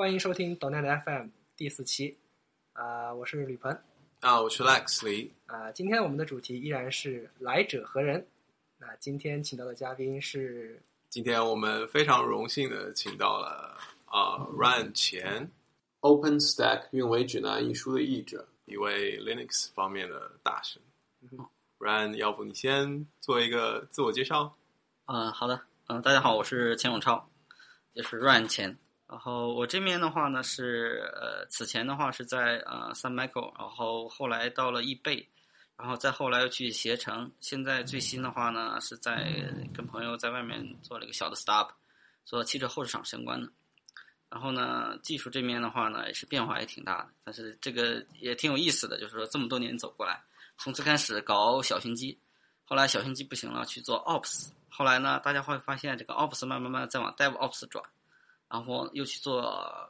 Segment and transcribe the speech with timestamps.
[0.00, 2.16] 欢迎收听 DONET FM 第四期，
[2.72, 3.70] 啊、我是吕鹏，
[4.20, 5.30] 啊，我是 Lex 李。
[5.44, 8.26] 啊、今天我们的主题依然是来者何人？
[8.78, 13.76] 那今天请到的嘉宾是今天我们非常荣幸的请到了
[14.06, 15.50] 啊、Ryan 钱
[16.00, 18.48] ，OpenStack 运维指南一书的译者。
[18.64, 20.80] 一位 Linux 方面的大神
[21.20, 21.46] 嗯。
[21.78, 24.56] Ryan，要不你先做一个自我介绍？
[25.04, 27.28] 嗯，好的，嗯，大家好，我是钱永超，
[27.92, 28.78] 也是 Ryan 钱。
[29.10, 35.28] 然后我这边的话呢是呃，此前的话是在呃 Sun Micro，然后后来到了易贝，
[35.76, 39.32] 然后再后来又去携程，现在最新的话呢是在
[39.74, 41.70] 跟朋友在外面做了一个小的 startup，
[42.24, 43.50] 做汽车后市场相关的。
[44.28, 50.22] 然后呢，技术这边的话呢也是变化也挺大的，但是这个也挺有意思的，就是说这么多年走过来，
[50.56, 52.16] 从最开始搞小型机，
[52.64, 54.50] 后来小型机不行了，去做 Ops。
[54.68, 57.84] 后来呢，大家会发现这个 Ops 慢慢慢再往 DevOps 转，
[58.50, 59.42] 然后又去做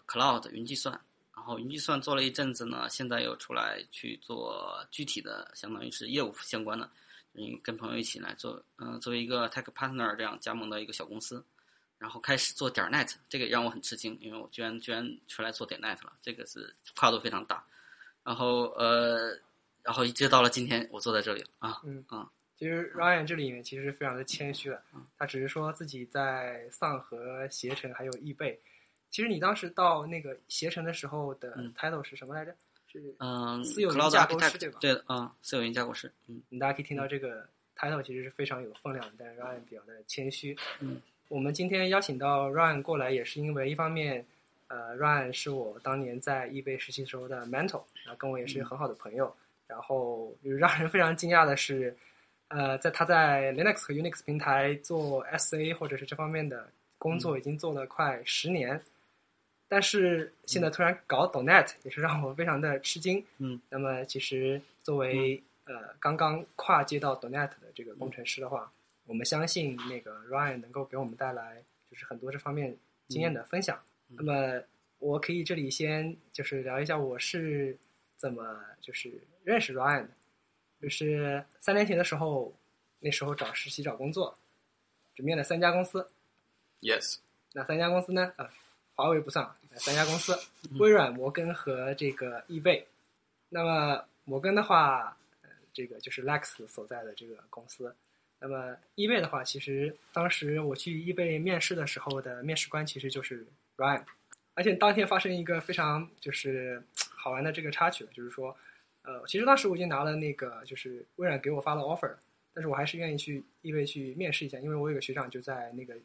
[0.07, 1.01] Cloud 云计算，
[1.35, 6.89] 然后云计算做了一阵子呢，现在又出来去做具体的，相当于是业务相关的，
[7.33, 11.43] 嗯，跟朋友一起来做，嗯、作为一个 Tech Partner 这样加盟的一个小公司，
[11.97, 17.65] 然后开始做点 Net，这个也让我很吃惊，因为我居然居然出来做点 Net 了，这个是跨度非常大，
[18.23, 19.31] 然后呃，
[19.83, 22.29] 然后一直到了今天，我坐在这里了啊，嗯嗯
[22.61, 28.61] 其实 Ryan 这里面其实是非常的谦虚的嗯，他只是说自己在丧和携程还有易贝。
[29.09, 32.55] 其实你当时到那个携程的时候的嗯 title 是什么来着？
[32.87, 40.55] 是嗯私有云架构师对吧对的，嗯，私有云架构师，嗯大家可以听到这个 title 其实是非常有分量的，但是 Ryan 比较的谦虚。
[40.81, 44.27] 嗯，我们今天邀请到 Ryan 过来，也是因为一方面，
[44.69, 49.35] 呃，Ryan 是我当年在易贝实习时候的 mentor，然后跟我也是很好的朋友。
[49.67, 51.97] 然后就是让人非常惊讶的是，
[52.51, 58.81] 呃，在他在 Linux 和 Unix 平台做 SA 或者是这方面的工作，已经做了快十年。
[59.69, 63.25] 但是现在突然搞 .NET，也是让我非常的吃惊。
[63.39, 68.73] 嗯，那么其实作为、呃刚刚跨界到 .NET 的这个工程师的话，
[69.07, 73.81] 我们相信那个 Ryan 能够给我们带来就是很多这方面经验的分享。
[74.09, 74.61] 嗯那么
[74.99, 77.79] 我可以这里先就是聊一下我是
[78.17, 79.09] 怎么就是
[79.45, 80.11] 认识 Ryan 的，
[80.81, 82.55] 就是三年前的时候，
[83.01, 84.39] 那时候找实习找工作，
[85.15, 86.09] 只面了三家公司
[86.81, 87.19] ，Yes，
[87.53, 88.33] 哪三家公司呢？
[88.37, 88.49] 呃，
[88.95, 90.39] 华为不算啊，三家公司：
[90.81, 92.87] 微软、摩根和这个易贝。
[93.49, 97.95] 那么摩根的话，呃，这个就是 Lex 所在的这个公司。
[98.39, 104.03] 那么易贝的话，其实当时我去易贝面试的时候的面试官其实就是 Ryan，
[104.55, 106.83] 而且当天发生一个非常就是
[107.15, 108.57] 好玩的这个插曲，就是说，
[109.03, 112.15] 呃，其实当时我已经拿了那个就是微软给我发了 offer，
[112.53, 115.97] 但是我还是愿意去易贝去面试一下，因为我有个学长就在那个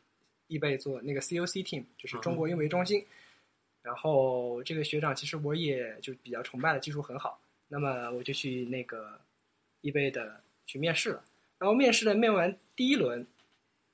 [0.47, 3.05] 易贝做那个 COC team，就是中国运维中心。
[3.81, 7.39] 然后这个学长其实我也就比较崇拜的，技术很好。
[7.67, 9.19] 那么我就去那个
[9.81, 11.23] 易贝的去面试了。
[11.59, 13.27] 然后面试的面完第一轮，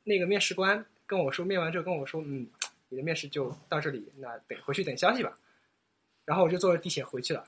[0.04, 2.48] 那个面试官跟我说，面完之后跟我说，嗯，
[2.88, 5.38] 你的面试就到这里，那等回去等消息吧。
[6.24, 7.46] 然后我就坐着地铁回去了。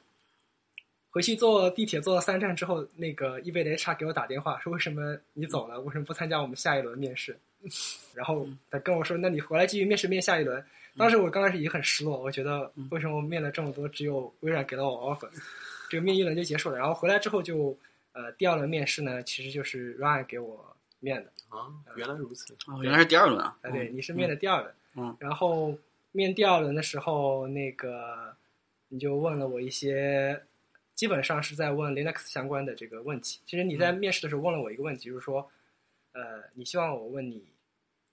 [1.13, 5.79] 回去坐地铁坐了三站之后，那个易贝的 HR 给我打电话说：“为什么你走了？
[5.81, 7.37] 为什么不参加我们下一轮面试？”
[8.15, 10.61] 然后他跟我说：“那你回来继续面试，面下一轮。”
[10.97, 15.29] 当时我刚开始也很失落，我觉得为什么我面了这么多，只有微软给了我 offer，
[15.87, 16.77] 这个面一轮就结束了。
[16.77, 17.77] 然后回来之后就，
[18.13, 21.29] 呃，第二轮面试呢，其实就是 Ryan 给我面的。
[21.49, 22.55] 啊，原来如此。
[22.65, 24.73] 哦，原来是第二轮啊，啊，对，你是面的第二轮。
[24.95, 25.75] 嗯然后
[26.11, 28.35] 面第二轮的时候，那个
[28.87, 30.39] 你就问了我一些，
[30.95, 33.41] 基本上是在问 Linux 相关的这个问题。
[33.45, 35.49] 其实你在面试的时候问了我一个问题，就是说，
[36.13, 37.43] 呃，你希望我问你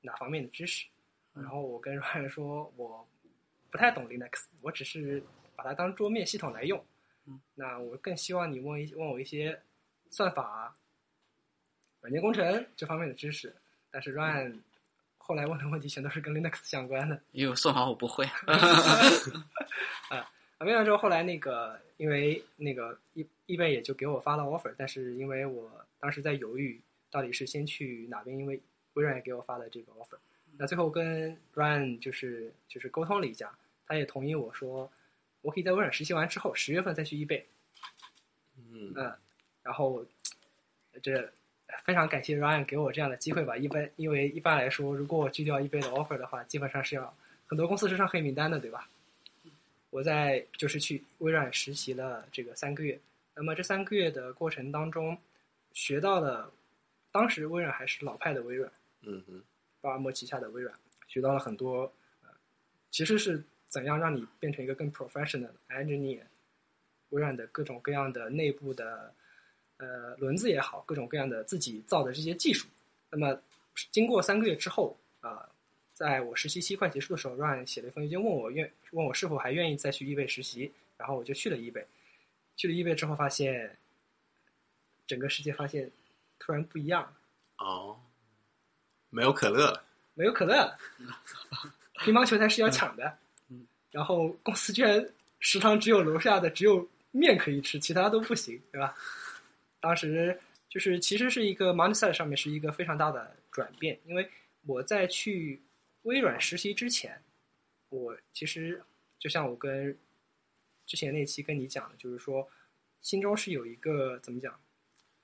[0.00, 0.86] 哪方面的知识？
[1.34, 3.06] 然后我跟 Ryan 说，我
[3.70, 5.22] 不太懂 Linux，我只是
[5.54, 6.84] 把它当桌面系统来用。
[7.26, 9.60] 嗯那我更希望你问一问我一些
[10.10, 10.74] 算法、
[12.00, 13.54] 软件工程这方面的知识。
[13.90, 14.58] 但是 Ryan
[15.18, 17.20] 后来问的问题全都是跟 Linux 相关的。
[17.32, 18.24] 因为算法我不会，
[20.08, 26.80] 啊，问完之后，后来那个因为那个易易贝也就给我发了 offer，但是因为我当时在犹豫
[27.10, 28.58] 到底是先去哪边，因为
[28.94, 30.16] 微软也给我发了这个 offer，
[30.56, 33.54] 那最后跟 Ryan 就是就是沟通了一下，
[33.86, 34.90] 他也同意我说
[35.42, 37.46] 我可以在微软实习完之后十月份再去易贝，
[38.56, 39.12] 嗯嗯，
[39.62, 40.02] 然后
[41.02, 41.30] 这
[41.84, 43.58] 非常感谢 Ryan 给我这样的机会吧。
[43.58, 47.14] 一般因为一般来说，如果我拒掉易贝的 offer 的话，基本上是要
[47.46, 48.88] 很多公司是上黑名单的，对吧？
[49.90, 52.98] 我在就是去微软实习了这个三个月，
[53.34, 55.18] 那么这三个月的过程当中，
[55.72, 56.52] 学到了
[57.12, 58.70] 当时微软还是老派的微软，
[59.02, 59.42] 嗯哼，
[59.80, 60.74] 巴尔默旗下的微软，
[61.08, 61.92] 学到了很多，
[62.22, 62.28] 呃，
[62.90, 66.22] 其实是怎样让你变成一个更 professional 的 engineer。
[67.10, 69.12] 微软的各种各样的内部的
[69.78, 72.68] 呃轮子也好，各种各样的自己造的这些技术。
[73.10, 73.36] 那么
[73.90, 75.48] 经过三个月之后啊、
[76.00, 81.86] 在我实习期快结束的时候，Ryan 写了一封邮件问我愿问我是否还愿意再去易贝实习，然后我就去了易贝。
[82.56, 83.76] 去了易贝之后，发现
[85.06, 85.90] 整个世界发现
[86.38, 87.12] 突然不一样了，
[87.58, 88.00] 哦，
[89.10, 90.78] 没有可乐了，没有可乐了，
[92.02, 93.18] 乒乓球台是要抢的
[93.50, 95.06] 嗯，然后公司居然
[95.38, 98.96] 食堂只有楼下的只有面可以吃，其他都不行，对吧？
[99.80, 104.26] 当时就是其实是一个 mindset 上面是一个非常大的转变，因为
[104.64, 105.60] 我在去
[106.02, 107.22] 微软实习之前，
[107.88, 108.82] 我其实
[109.18, 109.96] 就像我跟
[110.86, 112.48] 之前那期跟你讲的，就是说
[113.00, 114.60] 心中是有一个怎么讲，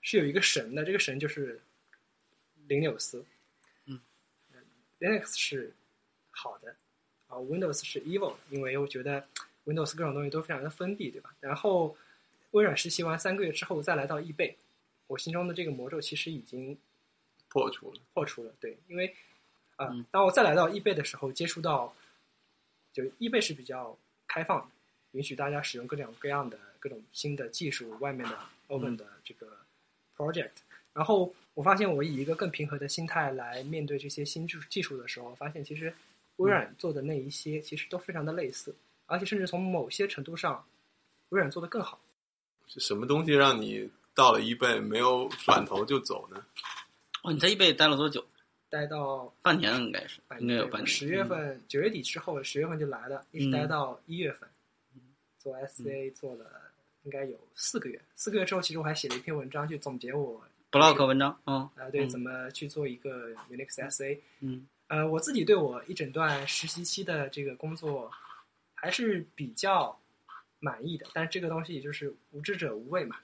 [0.01, 1.61] 是有一个神的，这个神就是
[2.69, 3.25] 林纽斯，
[3.87, 4.01] 嗯
[5.01, 5.75] ，Linux 是
[6.31, 6.77] 好的，
[7.27, 9.27] 啊，Windows 是 evil，因为我觉得
[9.65, 11.35] Windows 各种东西都非常的封闭，对吧？
[11.41, 11.97] 然后
[12.53, 14.57] 微软实习完三个月之后再来到易贝，
[15.07, 16.79] 我心中的这个魔咒其实已经
[17.49, 18.01] 破除了。
[18.13, 19.15] 破除了，对，因为
[19.77, 21.95] 啊、嗯当我再来到易贝的时候，接触到，
[22.93, 23.97] 就易贝是比较
[24.27, 24.67] 开放的，
[25.13, 28.39] 允许大家使用各种各样的各种新的技术，外面的
[28.69, 29.47] open 的这个
[30.17, 30.51] project，、
[30.93, 35.95] 然后我发现我以一个更平和的心态来面对这些新技术技术的时候，发现其实
[36.37, 38.75] 微软做的那一些其实都非常的类似，
[39.07, 40.65] 而且甚至从某些程度上，
[41.29, 42.01] 微软做的更好。
[42.67, 46.45] 是什么东西让你到了一倍没有转头就走呢？
[47.23, 48.25] 哦，你在易贝待了多久？
[48.69, 50.87] 待到半年应该是，应该有半年。
[50.87, 54.49] 十月份、九、月底之后，十月份就来了，一直待到一月份，
[55.39, 56.45] 做 SCA 做了
[57.05, 58.01] 应该有四个月。
[58.17, 64.19] 四个月之后，其实我还写了一篇文章去总结我 blog 文章，嗯啊、对嗯怎么去做一个 Unix SA。
[64.41, 68.11] 嗯呃，我自己对我一整段实习期的这个工作
[68.75, 69.99] 还是比较
[70.61, 73.17] 满意的，但是这个东西就是无知者无畏嘛。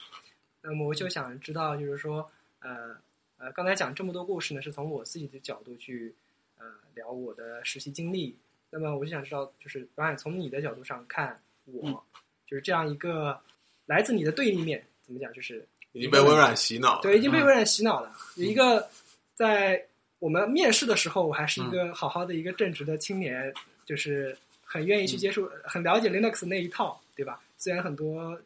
[0.60, 2.30] 那么我就想知道，就是说，
[2.60, 2.96] 呃
[3.42, 6.14] 呃，刚才讲这么多故事呢，是从我自己的角度去
[6.58, 8.36] 呃聊我的实习经历。
[8.70, 12.00] 那么我就想知道，就是 Ryan 从你的角度上看我，嗯
[12.46, 13.40] 就是这样一个
[13.86, 15.32] 来自你的对立面，怎么讲？
[15.32, 17.00] 就是已经被微软洗脑了。
[17.02, 18.16] 对，已经被嗯微软洗脑了。
[18.36, 18.88] 有一个
[19.34, 19.84] 在
[20.20, 23.52] 我们面试的时候，我还是一个好好的一个正直的青年，
[23.84, 27.42] 就是很愿意去接触、很了解 Linux 那一套，对吧？
[27.58, 28.40] 虽然很多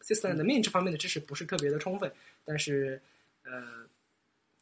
[0.00, 2.10] system admin 这方面的知识不是特别的充分，
[2.46, 2.98] 但是
[3.44, 3.86] 呃，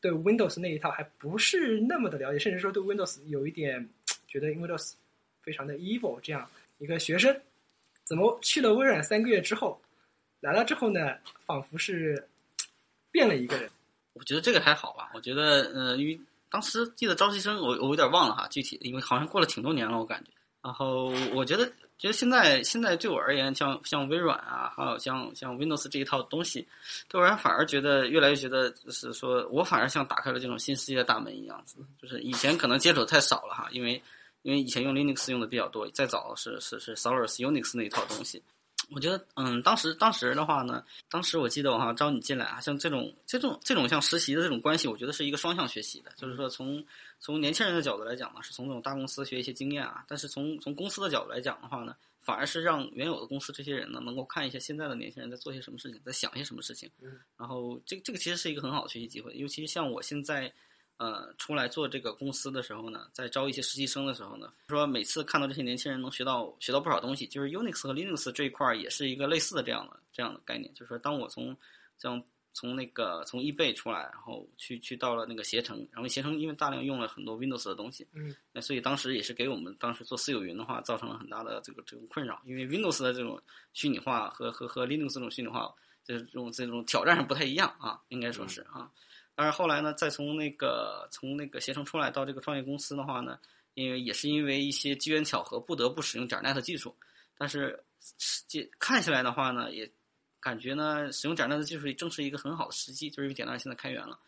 [0.05, 3.89] 对 Windows 那一套还不是那么的了解，甚至说对 Windows 有一点
[4.29, 4.93] 觉得 Windows
[5.41, 6.47] 非常的 evil 这样
[6.77, 7.35] 一个学生，
[8.05, 9.81] 怎么去了微软三个月之后，
[10.41, 11.17] 来了之后呢，
[11.47, 12.23] 仿佛是
[13.11, 13.71] 变了一个人。
[14.13, 15.11] 我觉得这个还好吧。
[15.15, 16.21] 我觉得，呃，因为
[16.51, 20.31] 当时记得招新生，我我有点忘了哈，具体，因为好像过了挺多年了，我感觉。
[20.63, 21.73] 然后我觉得，
[22.05, 26.61] 其实现在现在对我而言，像像微软啊，还有像像 Windows 这一套东西，
[27.09, 31.79] 对我而言反而觉得越来越觉得，就是说我反而像打开了这种新世界的大门一样子。
[31.99, 33.95] 就是以前可能接触的太少了哈，因为
[34.43, 38.43] 因为以前用 Linux 用的比较多，再早是是是 Solaris Unix 那一套东西。
[38.91, 46.85] 我觉得，嗯，当时当时的话呢，当时我记得我好像招你进来啊，像这种这种这种像实习的这种关系，我觉得是一个双向学习的，就是说从
[47.19, 60.53] 从年轻人的角度来讲呢，是从这种大公司学一些经验啊，但是从从公司的角度来讲的话呢，反而是让原有的公司这些人呢，能够看一下现在的年轻人在做些什么事情，在想些什么事情嗯，然后这这个其实是一个很好的学习机会，尤其像我现在。
[60.97, 71.57] 呃，出来做这个公司的时候呢，在招一些实习生的时候呢，说每次看到这些年轻人能学到学到不少东西，就是 Unix 和 Linux 这一块儿也是一个类似的这样的这样的概念，就是说，当我从
[71.99, 72.23] 这样
[72.53, 85.75] 从那个从易贝出来，然后去去到了那个携程，然后携程因为大量用了很多 Windows 的东西，嗯，那所以当时也是给我们当时做私有云的话，造成了很大的这个这种困扰，因为 Windows 的这种虚拟化和和和 Linux 这种虚拟化，
[86.05, 88.89] 这种这种挑战上不太一样啊，应该说是啊。
[89.35, 93.39] 但是后来呢，再从那个从那个携程出来到这个创业公司的话呢，
[93.75, 96.95] 因为也是因为一些机缘巧合，不得不使用点 .NET 技术。
[97.37, 97.83] 但是
[98.47, 99.91] 这看起来的话呢，也
[100.39, 104.19] 感觉呢，使用点 .NET 技术正是一个很好的时机，就是因为点 .NET 现在开源了，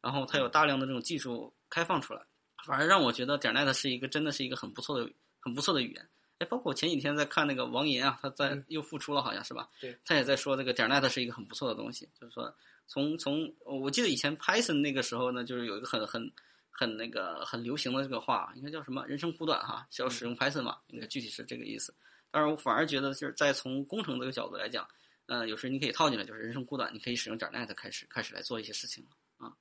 [0.00, 2.20] 然后它有大量的这种技术开放出来，
[2.64, 5.08] 反而让我觉得点 .NET 是一个真的是一个很不错的
[5.38, 6.08] 很不错的语言。
[6.38, 9.68] 哎，包括我前几天在看那个王岩啊，他在嗯又复出了，好像是吧？
[9.80, 12.52] 对，他也在说这个点 .NET 是一个很不错的东西，就是说
[12.86, 16.30] 从从我记得以前 Python 那个时候呢，就是有一个很很
[16.70, 21.94] 很那个很流行的这个话，应该叫什么“人生苦短”哈，需要使用 Python 嘛，应该具体是这个意思。
[22.30, 24.86] 当然，我反而觉得就是在从工程这个角度来讲，
[25.26, 29.52] 呃，有时你可以套进来，就是人生苦短，你可以使用 .NET 开始开始来做一些事情了啊。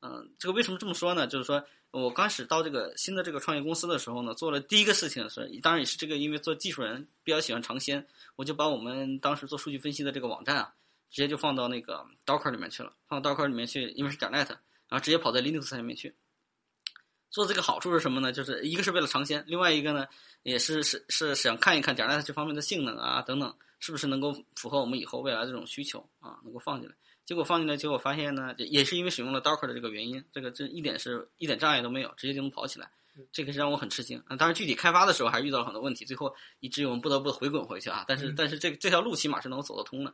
[0.00, 1.28] 嗯，这个为什么这么说呢？
[1.28, 8.04] 就是说我刚开始到这个新的这个创业公司的时候呢，做了第一个事情是，当然也是这个，因为做技术人比较喜欢尝鲜，
[8.34, 10.74] 我就把我们当时做数据分析的这个网站啊，
[11.12, 16.14] 直接就放到那个 Docker 里面去了，放到 Docker 里面去，因为是点 net，然后直接跑在 Linux 上面去。
[17.30, 18.32] 做这个好处是什么呢？
[18.32, 20.06] 就是一个是为了尝鲜，另外一个呢，
[20.42, 26.94] 也是是是想看一看点 net 这方面的性能啊等等，是不是能够符合我们以后未来这种需求啊，能够放进来。
[27.24, 32.90] 结果放进来，结果发现呢，也是因为使用了 Docker 的这个原因，这个这一点是一点障碍都没有，直接就能跑起来。
[33.30, 34.34] 这个是让我很吃惊啊。
[34.36, 38.04] 当然，具体开发的时候还是遇到了很多问题，最后以至于我们不得不回滚回去啊。
[38.08, 40.12] 但是，但是这这条路起码是能够走得通的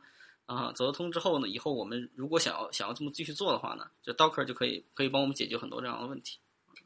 [0.55, 0.71] 啊。
[0.73, 6.39] 走得通之后呢，以后我们如果想要想要这么继续做的话呢，就 Docker 就可以可以帮我们解决很多这样的问题。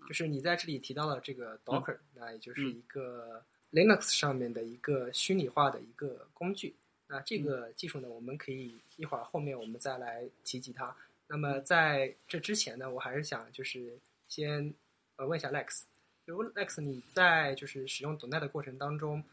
[0.08, 6.76] 就是你在这里提到了这个 Docker，那也就是一个 Linux 上面的一个虚拟化的一个工具。
[7.08, 10.96] 那这个技术呢，我们可以一会儿后面我们再来提及它。
[11.28, 14.74] 那么在这之前呢，我还是想就是先
[15.16, 15.84] 呃问一下 Lex，
[16.28, 19.24] 就 Lex 你在就是使用 .NET 的过程当中，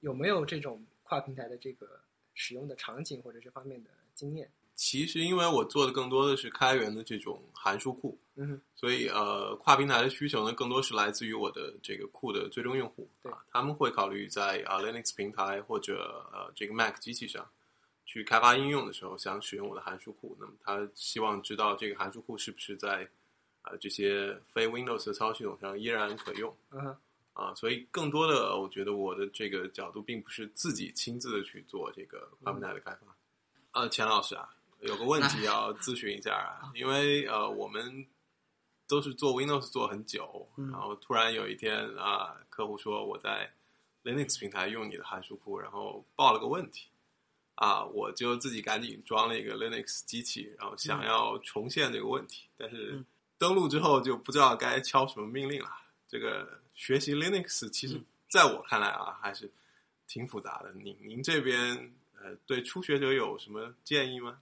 [0.00, 2.00] 有没有这种跨平台的这个
[2.40, 4.50] 使用的场景或者这方面的经验？
[4.74, 17.46] 其实因为我做的更多的是开源的这种函数库，嗯，所以呃，跨平台的需求呢，更多是来自于我的这个库的最终用户，对啊，他们会考虑在啊 Linux 平台或者呃这个 Mac 机器上
[18.06, 23.06] 去开发应用的时候，想使用我的函数库，那么他希望知道这个函数库是不是在
[23.62, 26.96] 啊、这些非 Windows 的操作系统上依然可用嗯哼，
[27.32, 33.16] 啊，所以更多的我觉得我的这个角度并不是自己亲自的去做这个跨平台的开发。
[33.72, 34.48] 呃，钱老师啊，
[34.80, 38.06] 有个问题要咨询一下啊， 因为呃我们
[38.88, 43.52] 都是做 Windows 做很久，嗯然后突然有一天啊，客户说我在
[44.04, 46.88] Linux 平台用你的函数库，然后报了个问题。
[47.56, 53.04] 啊，我就自己赶紧装了一个 Linux 机器，然后想要重现这个问题，但是嗯
[53.36, 55.70] 登录之后就不知道该敲什么命令了。
[56.08, 59.50] 这个学习 Linux 其实嗯在我看来啊，还是
[60.06, 60.72] 挺复杂的。
[60.72, 61.76] 您您这边
[62.18, 64.38] 呃，对初学者有什么建议吗？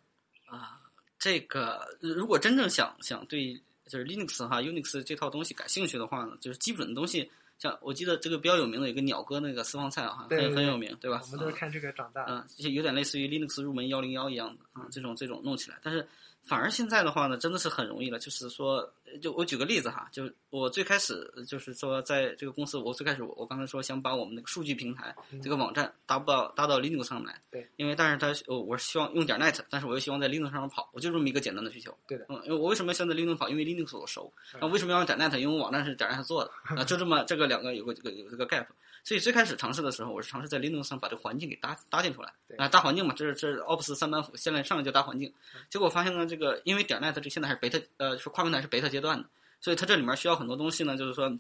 [0.47, 0.81] 啊，
[1.19, 7.29] 这个如果真正想想对就是 Linux 哈 Unix 这套东西感兴趣的话呢，就是基本的东西，
[7.59, 11.21] 像我记得这个比较有名的有个鸟哥那个私房菜啊，很很有名，对吧？
[11.25, 12.33] 我们都是看这个长大的。
[12.33, 15.79] 嗯，就有点类似于 Linux 入门幺零幺一样的啊，这种这种弄起来。
[15.83, 16.07] 但是
[16.49, 18.19] 反而现在的话呢，真的是很容易了。
[18.19, 18.91] 就是说，
[19.21, 31.95] 就我举个例子哈，就我最开始就是说，在这个公司，我最开始我我刚才说想把我们那个数据平台这个网站搭不到搭到 Linux 上来，对，因为但是它我我是希望用点 net，但是我又希望在 Linux 上面跑，我就这么一个简单的需求。
[32.07, 33.49] 对的嗯，因为我为什么想在 Linux 跑？
[33.49, 34.33] 因为 Linux 我熟。
[34.61, 35.37] 那为什么要用点 net？
[35.39, 38.67] 因为我网站是点 net 做的啊，就这么这个两个有个这个有这个 gap。
[39.05, 45.33] 所以最开始尝试的时候，我是尝试在 Linux 上把这个环境给搭搭建出来对啊，大环境嘛，这是这是 Office 三板斧，现在上来就搭环境。
[45.71, 49.29] 结果发现呢，这个因为点 net 这现在还是 beta 呃，是跨平台是 beta 阶段的，
[49.61, 51.33] 所以它这里面需要很多东西呢，就是说，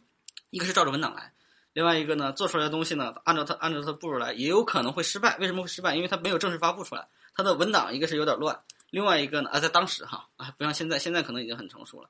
[0.50, 1.32] 一个是照着文档来，
[1.74, 5.36] 另外一个呢，做出来的东西呢，按照它按照它的步骤来，也有可能会失败。
[5.38, 5.94] 为什么会失败？
[5.94, 8.58] 因为它没有正式发布出来，它的文档一个是有点乱，
[8.90, 12.08] 另外一个呢，啊，在当时哈啊，不像现在，现在可能已经很成熟了。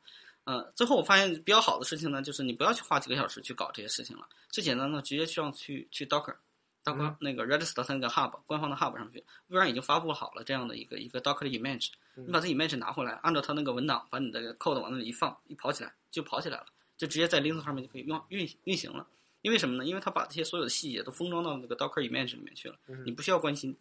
[0.49, 6.35] 呃，最后我发现比较好的事情呢，就是你不要去花几个小时去搞这些事情了，最简单的直接上去去 Docker。
[6.83, 17.63] Docker 嗯那个 Redis 它那个 Hub 官方的 Hub 上去，微软已经发布好了这样的一个一个 Docker 的 image，嗯你把这 image 拿回来，按照它那个文档，把你的 code 往那里一放，一跑起来就跑起来了，就直接在 Linux
[17.63, 19.07] 上面就可以用运运行了。
[19.43, 19.85] 因为什么呢？
[19.85, 23.77] 因为它把这些所有的细节都封装到那个 Docker image 里面去了，嗯你不需要关心。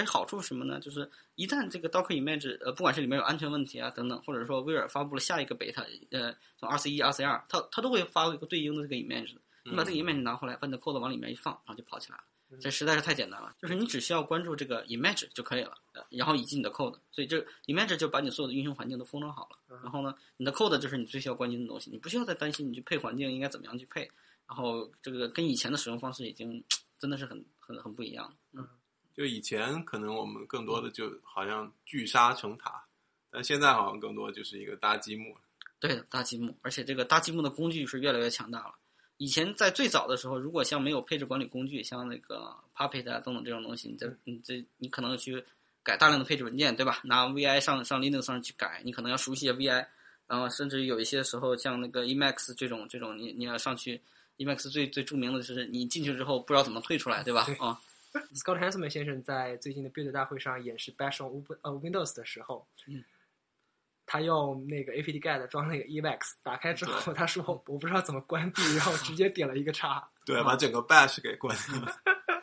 [0.00, 0.80] 而且好处是什么呢？
[0.80, 9.34] 就是一旦这个 Docker image 呃，不管是里面有安全问题啊等等，或者说微软发布了下一个 beta，呃，从 RC 一、RC 二，它它都会发一个对应的这个 image。
[9.62, 12.24] 你把这个 image 拿回来，把你的 code 往里面一放，然后就跑起来了。
[12.58, 19.78] 这实在是太简单了，就是你只需要关注这个 image 就可以了，呃然后以及你的 code，所以这 image 就把你所有的运行环境都封装好了。
[19.82, 24.10] 然后呢，你的 code 就是你最需要关心的东西，你不需要再担心你去配环境应该怎么样去配。
[24.48, 26.64] 然后这个跟以前的使用方式已经
[26.98, 28.32] 真的是很很很不一样了。
[28.54, 28.68] 嗯，
[29.20, 32.82] 就以前可能我们更多的就好像聚沙成塔，
[33.30, 35.36] 但现在好像更多就是一个搭积木。
[35.78, 38.74] 对的，搭积木，而且这个搭积木的工具是越来越强大了。
[39.18, 45.44] 以前在最早的时候，如果像没有配置管理工具，像那个 Puppet 啊等等这种东西，你这你这你可能去
[45.82, 47.02] 改大量的配置文件，对吧？
[47.04, 49.86] 拿 VI 上上 Linux 上去改，你可能要熟悉一下 VI，
[50.26, 54.00] 然后甚至有一些时候像那个 Emacs 这种这种，你你要上去
[54.38, 57.44] Emacs 最最著名的就是你进去之后不知道怎么退出来，对吧？
[57.44, 57.78] 对啊，
[58.34, 63.04] Scott Hanselman 先生在最近的 Build 大会上演示 Bash on Windows 的时候，嗯
[64.06, 70.10] 他用那个 apt-get 装了一个 Emacs，打开之后他说我不知道怎么关闭，然后直接点了一个叉。
[70.26, 71.94] 对，啊把整个 bash 给关掉了。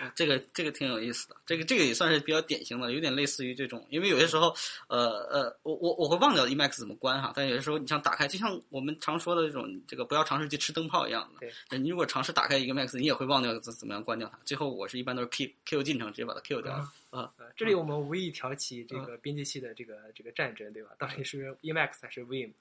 [0.00, 4.54] 呃这个这个挺有意思的，这个这个也算是比较典型的，有点类似于这种，因为有些时候，
[4.88, 14.38] 呃呃，我我我会忘掉 Emacs 怎么关哈，但有些时候你像打开，就像我们常说的这种这个不要尝试去吃灯泡一样的，对，你如果尝试打开一个 Max，你也会忘掉怎怎么样关掉它。
[14.44, 17.32] 最后我是一般都是 Q Q 进程直接把它 Q 掉了啊。
[17.38, 20.90] 呃，这里我们无意挑起这个编辑器的这个这个战争，对吧？
[20.98, 22.52] 到底是 Emacs 还是 Vim？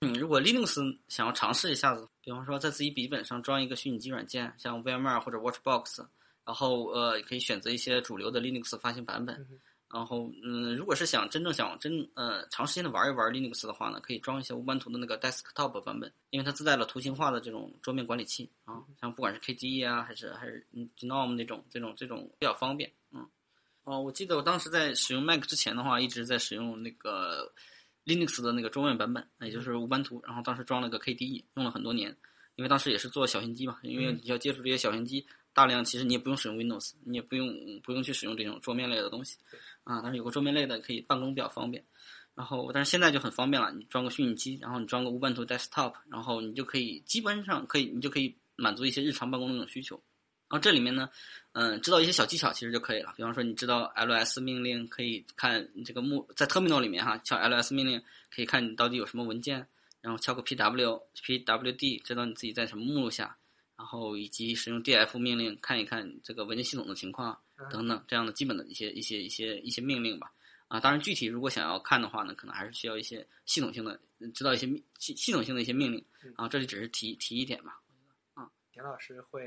[0.00, 6.06] 嗯，如果 Linux 想要尝试一下子，比方说在自己笔记本上装一个虚拟机软件，像 VMware 或者 Watchbox，
[6.46, 9.46] 然后呃可以选择一些主流的 Linux 发行版本。
[9.92, 22.90] 然后嗯，如果是想真正想真呃长时间的玩一玩 Linux 的话呢，可以装一些无班图的那个 Desktop 版本，因为它自带了图形化的这种桌面管理器啊，像不管是 KDE 啊还是还是嗯 GNOME 那种这种这种比较方便。
[23.12, 23.26] 嗯，
[23.84, 27.52] 哦，我记得我当时在使用 Mac 之前的话，一直在使用那个。
[28.06, 32.16] Linux 的那个桌面版本，也就是无班图，然后当时装了个 KDE，用了很多年，
[32.54, 35.26] 因为当时也是做小型机嘛，因为你要接触这些小型机，
[35.56, 37.48] 大量其实你也不用使用 Windows，你也不用
[37.82, 39.38] 不用去使用这种桌面类的东西，
[39.84, 41.82] 啊，但是有个桌面类的可以办公比较方便，
[42.34, 49.96] 然后但是现在就很方便了，你装个虚拟机，然后你装个 Ubuntu Desktop，然后你就可以基本上可以，你就可以满足一些日常办公的那种需求。
[50.48, 51.08] 然后这里面呢，
[51.52, 53.12] 嗯，知道一些小技巧其实就可以了。
[53.16, 59.66] 比方说，你知道 ls 命令可以看这个目在 terminal 里面哈，敲 ls 命令可以看你到底有什么文件，
[60.00, 63.36] 然后敲个 pw pwd 知道你自己在什么目录下，
[63.76, 67.38] 然后以及使用 df 命令看一看这个文件系统的情况
[67.70, 70.32] 等等这样的基本的一些一些一些一些命令吧。
[70.68, 74.00] 啊，当然具体如果想要看的话呢，可能还是需要一些系统性的
[74.34, 74.66] 知道一些
[74.98, 76.04] 系系统性的一些命令。
[76.34, 77.80] 啊，这里只是提提一点吧。
[78.34, 79.44] 啊，田老师会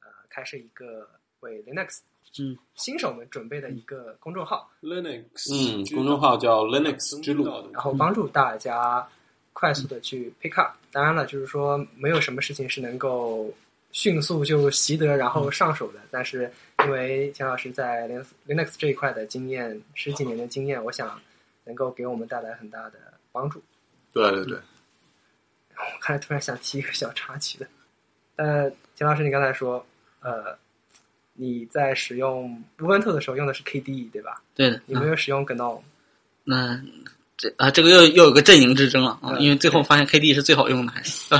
[0.00, 0.08] 呃。
[0.32, 2.02] 开设一个为 Linux
[2.38, 9.08] 嗯新手们准备的一个公众号，Linux 嗯，公众号叫 Linux 之路，然后帮助大家
[9.60, 10.74] 快速的去 pick up。
[10.90, 13.52] 当然了，就是说没有什么事情是能够
[13.92, 16.00] 迅速就习得然后上手的。
[16.10, 16.50] 但是
[16.84, 21.20] 因为钱老师在 Linux Linux 这一块的经验十几年的经验，我想
[21.64, 22.98] 能够给我们带来很大的
[23.30, 23.62] 帮助。
[24.12, 24.56] 对对对。
[25.76, 27.66] 我看来突然想提一个小插曲的，
[28.36, 29.84] 呃，钱老师，你刚才说。
[30.22, 30.54] 呃，
[31.32, 34.42] 你在使用 Ubuntu 的时候用的是 KDE 对吧？
[34.54, 34.78] 对的。
[34.84, 35.80] 你没有使用 GNOME？
[36.44, 36.78] 那
[37.40, 39.34] 这啊，这个又又有个阵营之争了啊！
[39.40, 41.34] 因为最后发现 KDE 是最好用的，还是？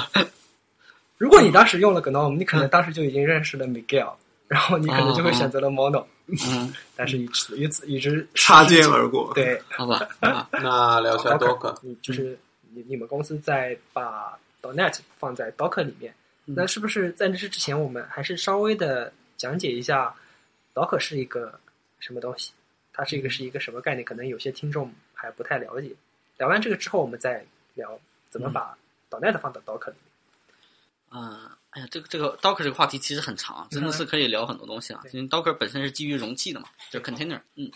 [1.18, 4.14] 如果你当时用了 GNOME，你可能当时就已经认识了 Miguel，
[4.48, 6.06] 然后你可能就会选择了 Mono。
[6.48, 6.72] 嗯。
[6.96, 9.30] 但是与此与此与之擦肩而过。
[9.34, 10.08] 对， 好吧。
[10.50, 12.38] 那聊下 Docker，你就是
[12.74, 16.14] 你你们公司在把 .NET 放在 Docker 里面。
[16.46, 20.14] 那是不是在这之前，我们还是稍微的讲解一下
[20.74, 21.60] ，Docker 是一个
[21.98, 22.52] 什么东西？
[22.92, 24.04] 它是一个是一个什么概念？
[24.04, 25.94] 可能有些听众还不太了解。
[26.38, 28.76] 聊完这个之后，我们再聊怎么把
[29.10, 31.22] .NET 放到 Docker 里面。
[31.22, 35.02] 啊，哎呀，这个这个 Docker 这个话题其实很长，真的是可以聊很多东西啊。
[35.12, 37.40] 因为 Docker 本身是基于容器的嘛，就是 container。
[37.56, 37.70] 嗯，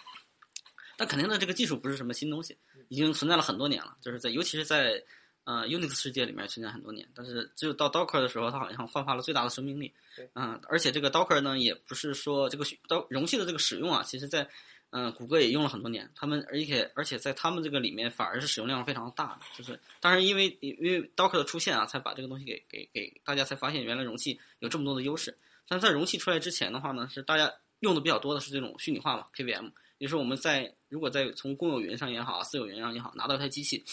[0.96, 2.56] 但 container 这个技术不是什么新东西，
[2.88, 5.02] 已经存在了很多年了，就是在尤其是在。
[5.46, 9.92] 呃，Unix 世界里面存在很多年，但是只有到 Docker 的时候，它好像焕发了最大的生命力。
[10.32, 14.48] 嗯，而且这个 Docker 呢，也不是说这个刀容器的这个使用啊，其实在
[14.96, 16.08] 嗯谷歌也用了很多年。
[16.14, 25.36] 他们而且而且在他们这个里面反而是使用量非常大的，就是当然因为因为 Docker 的出现啊，才把这个东西给给给大家才发现原来容器有这么多的优势。
[25.66, 33.84] 但在容器出来之前的话呢，是大家用的比较多的是这种虚拟化嘛，KVM，也就是我们在如果在从公有云上也好，私有云上也好，拿到一台机器。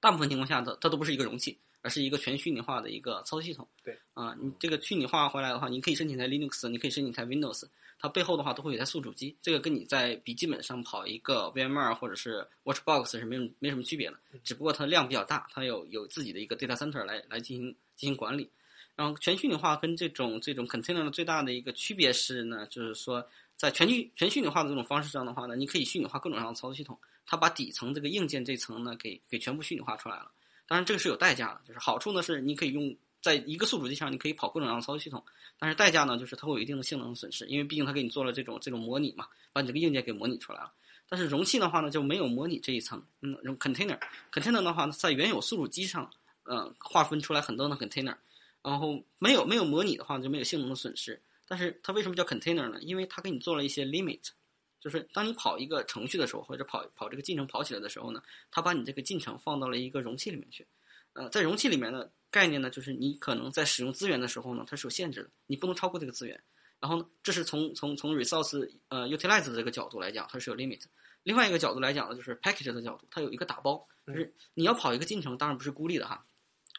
[0.00, 3.68] 大部分情况下，它它都不是一个容器，而是一个全虚拟化的一个操作系统。
[3.82, 7.64] 对啊，你这个虚拟化回来的话，你可以申请台 Linux，你可以申请台 Windows，
[7.98, 9.36] 它背后的话都会有台宿主机。
[9.42, 18.48] 这个跟你在笔记本上跑一个 VMware 或者是 Watchbox 是没没什么区别的，只不过它的量比较大，它有有自己的一个 data center 来来进行进行管理。
[18.94, 23.24] 然后全虚拟化跟这种这种 container 的最大的一个区别是呢，就是说
[23.56, 26.98] 在全虚全虚拟化的这种方式上的话呢，你可以虚拟化各种各样的操作系统。
[27.30, 30.30] 它把底层这个硬件这层呢，给给全部虚拟化出来了。
[30.66, 31.60] 当然，这个是有代价的。
[31.66, 35.22] 就是好处呢，是你可以用在一个宿主机上，你可以跑各种各样的操作系统。
[35.58, 40.72] 但是代价呢，就是它会有一定的性能损失，因为毕竟它给你做了这种这种模拟嘛，把你这个硬件给模拟出来了。
[41.08, 43.02] 但是容器的话呢，就没有模拟这一层。
[43.20, 46.10] 嗯，container，container 的话呢，在原有宿主机上，
[46.44, 48.14] 呃，划分出来很多的 container，
[48.62, 51.20] 然后没有没有模拟的话，就没有性能的损失。
[51.46, 52.78] 但是它为什么叫 container 呢？
[52.82, 54.20] 因为它给你做了一些 limit。
[54.80, 60.64] 就是当你跑一个程序的时候，或者跑跑这个进程跑起来的时候呢，它把你这个进程放到了一个容器里面去。
[61.18, 66.40] 呃，在容器里面的概念呢，就是你可能在使用资源的时候呢，它是有限制的，你不能超过这个资源。
[66.80, 70.80] 然后呢，这是从从从 resource 呃 utilize 的这个角度来讲，它是有 limit。
[71.24, 76.24] 另外一个角度来讲呢，就是 package 的角度，它有一个打包，就是你要跑一个进程，当然不是孤立的哈。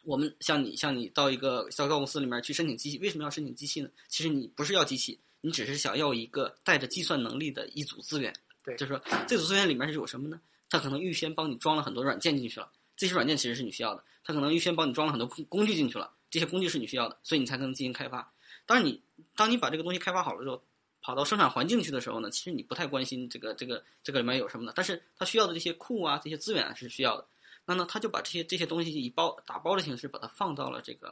[0.03, 3.89] 我们像你像你到一个销售公司里面去申请机器，为什么要申请机器呢？
[4.07, 5.19] 其实你不是要机器。
[5.41, 8.33] 你只是想要一个带着计算能力的一组资源。
[8.63, 10.39] 对就是说这组资源里面是有什么呢？
[10.69, 14.03] 它可能预先帮你装了很多软件进去了，这些软件其实是你需要的。
[14.29, 18.31] 它可能预先帮你装了很多工工具进去了，这些工具是你需要的，所以你才能进行开发。
[18.67, 19.01] 当然你
[19.35, 20.61] 当你把这个东西开发好了之后，
[21.01, 27.27] 跑到生产环境去的时候呢，其实你不太关心这个这个这个里面有什么的，但是它需要的这些库啊这些资源是需要的。
[27.65, 31.11] 那呢，他就把这些这些东西以包打包的形式把它放到了这个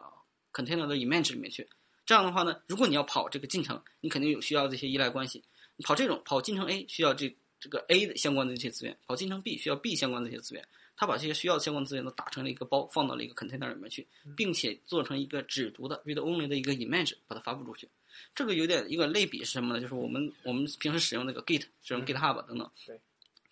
[0.53, 1.67] container 的 image 里面去。
[2.05, 5.43] 这样的话呢，如果你要跑这个进程，你肯定有需要这些依赖关系。
[5.75, 10.63] 你跑这种跑进程 A 需要这这个 A 的相关的这些资源，跑进程 B 需要 B 相关的这些资源。
[10.97, 14.05] 他把这些需要相关资源都打成了一个包，放到了一个 container 里面去，
[14.35, 17.87] 并且做成一个只读的 read only 的一个 image，把它发布出去。
[18.33, 19.79] 这个有点一个类比是什么呢？
[19.79, 22.69] 就是我们我们平时使用那个 Git，使用 GitHub 等等。
[22.85, 22.99] 对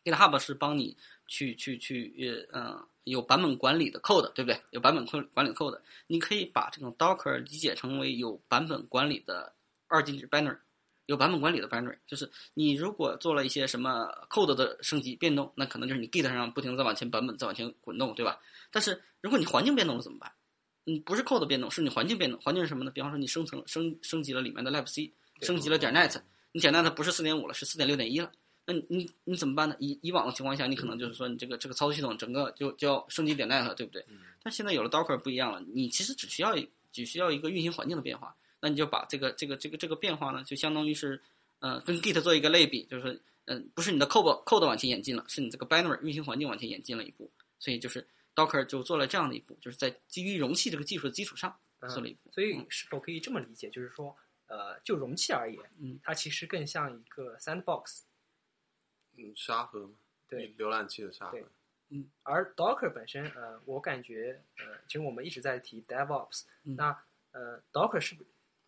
[0.04, 4.60] ，GitHub 是帮你去去去呃嗯有版本管理的 code，对不对？
[4.72, 9.54] 有版本管管理的 code，你可以把这种 Docker 理解成为有版本管理的
[9.86, 10.58] 二进制 binary。
[11.06, 18.40] 有版本管理的 binary，就是你如果做了一些什么 code 的升级变动，那可能就是你 Git 上不停的在往前版本在往前滚动，对吧？
[18.72, 20.32] 但是如果你环境变动了怎么办？
[20.88, 22.40] 嗯，不是 code 变动，是你环境变动。
[22.42, 22.92] 环境是什么呢？
[22.92, 26.16] 比方说你生成升升级了里面的 libc，升级了点 net，
[26.52, 28.32] 你点 net 不是四点五了，是四点六点一了。
[28.68, 29.76] 那你你你怎么办呢？
[29.80, 34.04] 以以往的情况下，你可能就是说你这个这个操作系统整个就就要升级点 net，对不对？
[34.44, 36.56] 但现在有了 Docker 不一样了，你其实只需要
[36.92, 38.36] 只需要一个运行环境的变化。
[38.66, 41.22] 那你就把这个这个这个这个变化呢，就相当于是，
[41.60, 52.32] 呃，跟 Git 做一个类比，就是说，嗯、不是你的 code code 往前演进了，是你这个 binary 运行环境往前演进了一步，所以就是 Docker 就做了这样的一步，就是在基于容器这个技术的基础上做了一步。
[52.32, 58.02] 所以是否可以这么理解，就是说，呃，就容器而言，嗯，它其实更像一个 sandbox，
[59.16, 59.94] 嗯，沙盒嘛，
[60.28, 61.38] 对，浏览器的沙盒。
[61.90, 62.10] 嗯。
[62.24, 66.76] 而 Docker 本身，呃，我感觉，呃，其实我们一直在提 DevOps，、嗯。
[66.76, 67.00] 那
[67.32, 68.26] 呃，Docker 是不，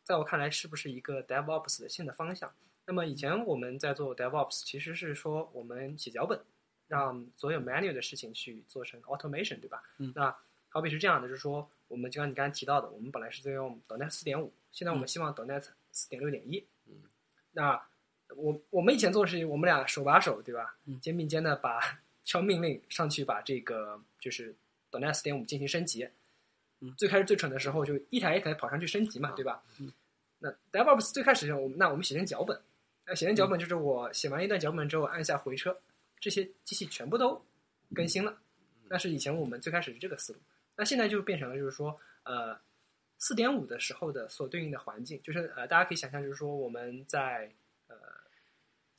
[0.07, 2.49] 在我看来是不是一个 DevOps 的新的方向？
[2.85, 6.39] 那么以前我们在做 DevOps，其实是说我们写脚本，
[6.87, 9.83] 让所有 manual 的事情去做成 automation，对吧？
[9.97, 10.33] 嗯那
[10.69, 16.65] 好比是这样的，就是说，我们就像你刚才提到的，我们本来是在用 .NET 四点五，现在我们希望 .NET 四点六点一。
[16.85, 17.03] 嗯，
[17.51, 17.85] 那
[18.33, 20.77] 我我们以前做的事情，我们俩手把手，对吧？
[20.85, 21.81] 嗯肩并肩的把
[22.23, 24.55] 敲命令上去，把这个就是
[24.91, 26.07] .NET 四点五进行升级。
[26.79, 26.93] 嗯。
[26.97, 29.63] 最开始最蠢的时候，就一台一台跑上去升级嘛，对吧？
[29.79, 29.91] 嗯。
[30.39, 32.61] 那 DevOps 最开始我们那我们写成脚本，
[33.05, 35.75] 那写成脚本就是我写完一段脚本之后按下回车，
[36.19, 37.43] 这些机器全部都
[37.95, 38.37] 更新了。
[38.89, 40.39] 那是以前我们最开始是这个思路，
[40.75, 42.57] 那现在就变成了就是说，呃，
[43.17, 47.51] 四点五的时候的所对应的环境，就是呃，大家可以想象，就是说我们在
[47.87, 47.97] 呃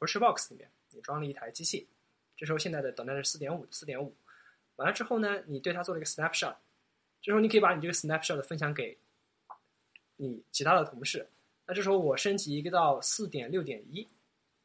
[0.00, 1.88] VirtualBox 里面你装了一台机器，
[2.36, 4.14] 这时候现在的等待是四点五，四点五，
[4.76, 6.56] 完了之后呢，你对它做了一个 snapshot，
[7.20, 8.96] 这时候你可以把你这个 snapshot 分享给
[10.16, 11.28] 你其他的同事，
[11.66, 14.07] 那这时候我升级一个到四点六点一，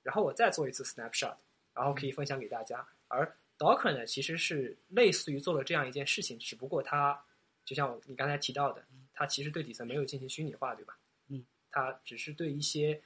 [0.02, 1.36] 然后我再做一次 snapshot，
[1.74, 2.88] 然后可以分享给大家。
[3.08, 7.24] 而 Docker 呢，其实是类似于做了这样一件事情，只不过它
[7.64, 10.98] 就像你刚才提到的，它其实对底层没有进行虚拟化，对吧？
[11.28, 13.02] 嗯，它只是对一些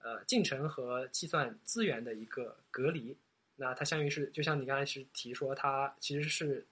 [0.00, 3.16] 呃进程和计算资源的一个隔离。
[3.56, 6.66] 那它相当于是，就像你刚才是提说，它其实是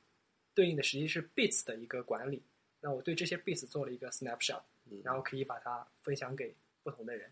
[0.58, 2.42] 对应的实际是 bits 的一个管理。
[2.80, 7.30] 那我对这些 bits 做了一个 snapshot，嗯然后可以把它分享给不同的人。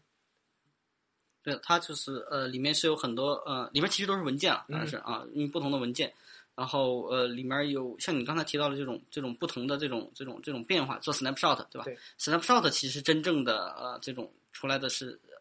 [1.43, 6.13] 对，它就是呃，里面是有很多呃，里面其实都是文件了，当然是啊，因为不同的文件，
[6.55, 11.85] 然后呃，里面有像你刚才提到的这种这种不同的这种这种这种变化，做 snapshot 对吧？
[11.85, 15.36] 对 snapshot 其实真正的呃这种出来的是，嗯、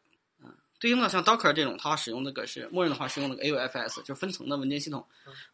[0.86, 5.04] 对应的像 Docker 这种，它使用那个是默认的话是用那个 AUFS，就是分层的文件系统，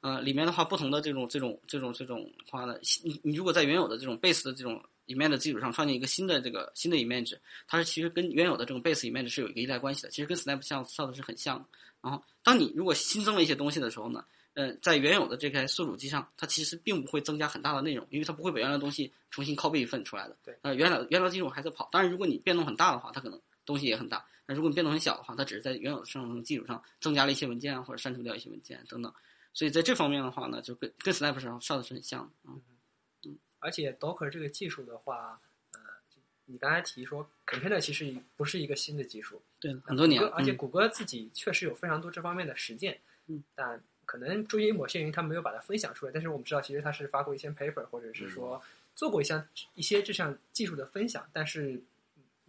[0.02, 11.66] 呃，里面的话不同的这种这种这种这种话呢，你你如果在原有的这种 base 的这种 image 的基础上创建一个新的这个新的 image，它是其实跟原有的这种 base image 是有一个依赖关系的，其实跟 snapshot 是很像的。
[12.02, 20.36] 然后，当你如果新增了一些东西的时候呢，呃，在原有的这台宿主机上，它其实并不会增加很大的内容，因为它不会把原来的东西重新 copy 一份出来的。
[20.44, 21.88] 对，呃，原来原来的技术还在跑。
[21.90, 24.26] 当然，如果你变动很大的话，它可能东西也很大。
[24.46, 29.14] 那如果你变动很小的话，它只是在原有的上层基础上增加了一些文件啊，或者删除掉一些文件等等。
[29.54, 32.62] 所以在这方面的话呢，就跟跟 snapshot 是很像的嗯。
[33.64, 35.40] 而且 Docker 这个技术的话，
[35.74, 35.80] 呃，
[36.46, 46.12] 你刚才提说 container 其实不是一个新的技术，对，很多年而且谷歌自己确实有非常多这方面的实践，嗯，但可能出于某些原因，他没有把它分享出来。
[46.12, 48.60] 但是我们知道，其实他是发过一些 paper，或者是说
[48.96, 51.80] 做过一项一些这项技术的分享，但是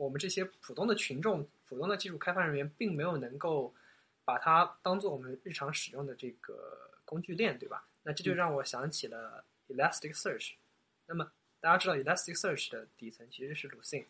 [0.02, 3.72] 我们这些普通的群众、普通的技术开发人员，并没有能够
[4.24, 7.86] 把它当做我们日常使用的这个工具链，对吧？
[8.02, 10.54] 那这就让我想起了 Elasticsearch。
[11.06, 14.06] 那么大家知道 Elasticsearch 的底层其实是 Lucene，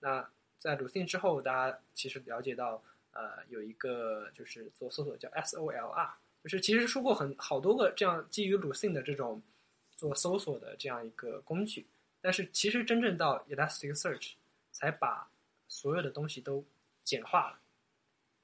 [0.00, 6.10] 那在 Lucene 之后，大家其实了解到，呃，有一个就是做搜索叫 SOLR，
[6.42, 9.40] 就是其实出过很好多个这样基于 Lucene 的这种
[9.94, 11.86] 做搜索的这样一个工具，
[12.20, 14.32] 但是其实真正到 Elasticsearch
[14.78, 15.28] 才把
[15.66, 16.64] 所有的东西都
[17.02, 17.58] 简化了，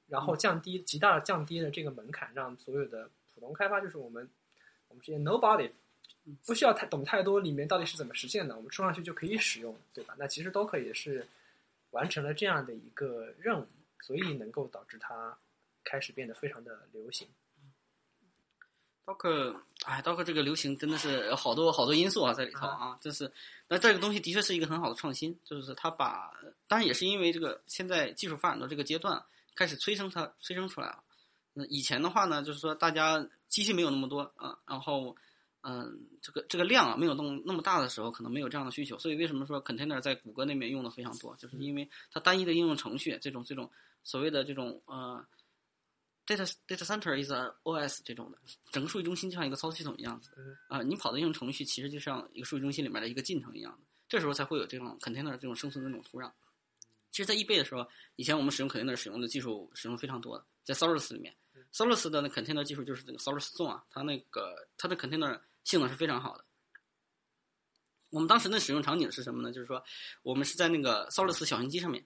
[0.09, 4.29] 然后降低极大的降低了这个门槛，让所有的普通开发，就是我们
[4.89, 5.71] 我们这些 Nobody
[6.45, 10.17] 不需要太懂太多里面到底是怎么实现的，我们冲上去就可以使用，对吧？
[10.19, 11.25] 那其实都可以是
[11.91, 13.69] 完成了这样的一个任务，
[14.01, 15.39] 所以能够导致它
[15.85, 17.29] 开始变得非常的流行。
[19.07, 23.31] Docker，哎，Docker 这个流行真的是有好多好多因素啊在里头啊，就是，
[23.69, 26.33] 那这个东西的确是一个很好的创新，就是它把，
[26.67, 29.23] 当然也是因为这个现在技术发展到这个阶段，
[29.55, 31.03] 开始催生它催生出来了。
[31.53, 35.15] 那以前的话呢，就是说大家机器没有那么多啊，然后，
[35.61, 43.71] 嗯，这个这个量啊没有那么那么大的时候，可能没有这样的需求，所以为什么说 container 在谷歌那边用的非常多，就是因为它单一的应用程序这种这种
[44.03, 45.25] 所谓的这种呃。
[46.27, 48.39] Data data center is a OS 这种的，
[48.73, 56.31] 整个数据中心就像一个操作系统一样子嗯啊、你跑的应用程序其实就像一个数据中心里面的一个进程一样的，这时候才会有这种 container 这种生存的这种土壤。
[57.11, 61.33] 其实，在易贝的时候，以前我们使用 container 使用的技术使用非常多的，在 Solus 里面
[61.73, 66.45] ，Solus 的那 container 技术就是这个 Solus Zone 啊，它那个它的 container 性能是非常好的。
[68.11, 69.53] 我们当时的使用场景是什么呢？
[69.53, 69.85] 就是说，
[70.23, 72.05] 我们是在那个 Solus 小型机上面，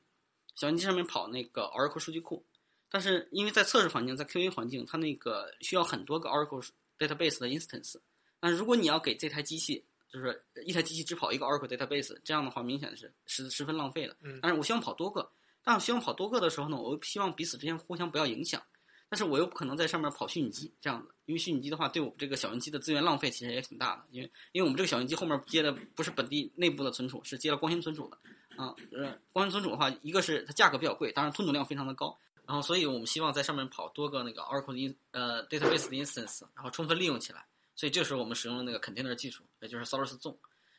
[0.54, 2.44] 小型机上面跑那个 Oracle 数据库，
[2.90, 6.66] 但是因为在测试环境，在 QA 环境，它那个需要很多个 Oracle
[6.98, 7.96] database 的 instance。
[8.40, 14.16] 那如果你要给这台机器，就是一台机器只跑一个 Oracle database，这样的话明显是十十分浪费的。
[14.22, 15.30] 嗯但是我希望跑多个，
[15.62, 18.62] 但我希望跑多个的时候呢，我又希望彼此之间互相不要影响。
[19.10, 24.04] 但是我又不可能在上面跑虚拟机这样子，因为虚拟机的话，对我们这个小型机的资源浪费其实也挺大的。
[24.10, 28.18] 因为因为我们这个小型机后面接的不是本地内部的存储，是接了光纤存储的。
[28.56, 32.18] 啊，呃，光纤存储的话，一个是它价格比较贵，当然吞吐量非常的高。
[32.48, 37.44] 然后，所以我们希望在上面跑多个那个 Oracle 的呃 database 的 instance，然后充分利用起来。
[37.76, 40.38] 所以这时候我们使用了那个 container 技术，也就是 Solus Zone，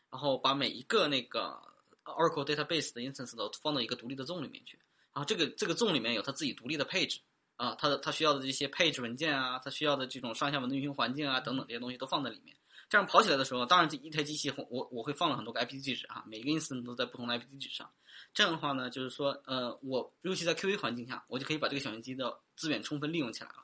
[0.09, 1.61] 然后把每一个那个
[2.05, 4.79] Oracle database 的 instance 都放到一个独立的 zone 里面去。
[5.13, 7.19] 然后这个这个 zone 里面有它自己独立的配置
[7.55, 12.57] 啊，它的它需要的这些配置文件啊，它需要的这种上下文的运行环境啊等等这些东西都放在里面。
[12.89, 17.87] 这样跑起来的时候，当然这一台机器我我会放了很多个 IP 地址啊，每个 instance 都在不同的 IP 地址上。
[18.33, 23.55] 这样的话呢，就是说，呃，我尤其在 QA 环境下，我就可以把这个小型机的资源充分利用起来了。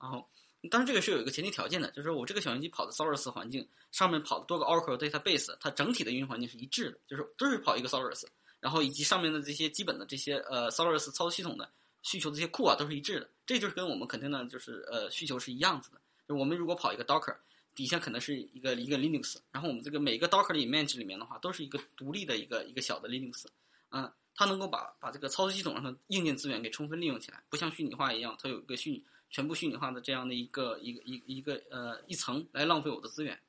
[0.00, 0.24] 然后，
[0.70, 8.24] 当然这个是有一个前提条件的，就是说我这个小型机跑的 Solus 环境上面跑的多个 Oracle database，它整体的运行环境是一致的，就是都是跑一个 Solus，
[8.60, 11.68] 然后以及上面的这些基本的这些呃 Solus 操作系统的
[12.02, 13.28] 需求这些库啊都是一致的。
[13.44, 16.00] 这就是跟我们肯定呢就是呃需求是一样子的。
[16.28, 17.36] 就我们如果跑一个 Docker。
[17.80, 23.46] 底下可能是一个一个 Linux，然后我们这个每个 Docker 的 image 里面的话，都是一个独立的一个一个小的 Linux，
[23.88, 33.40] 啊，它能够把把这个操作系统上的硬件资源给充分利用起来，不像虚拟化一样，它有一个虚拟全部虚拟化的这样的一个一个一一个呃一层来浪费我的资源，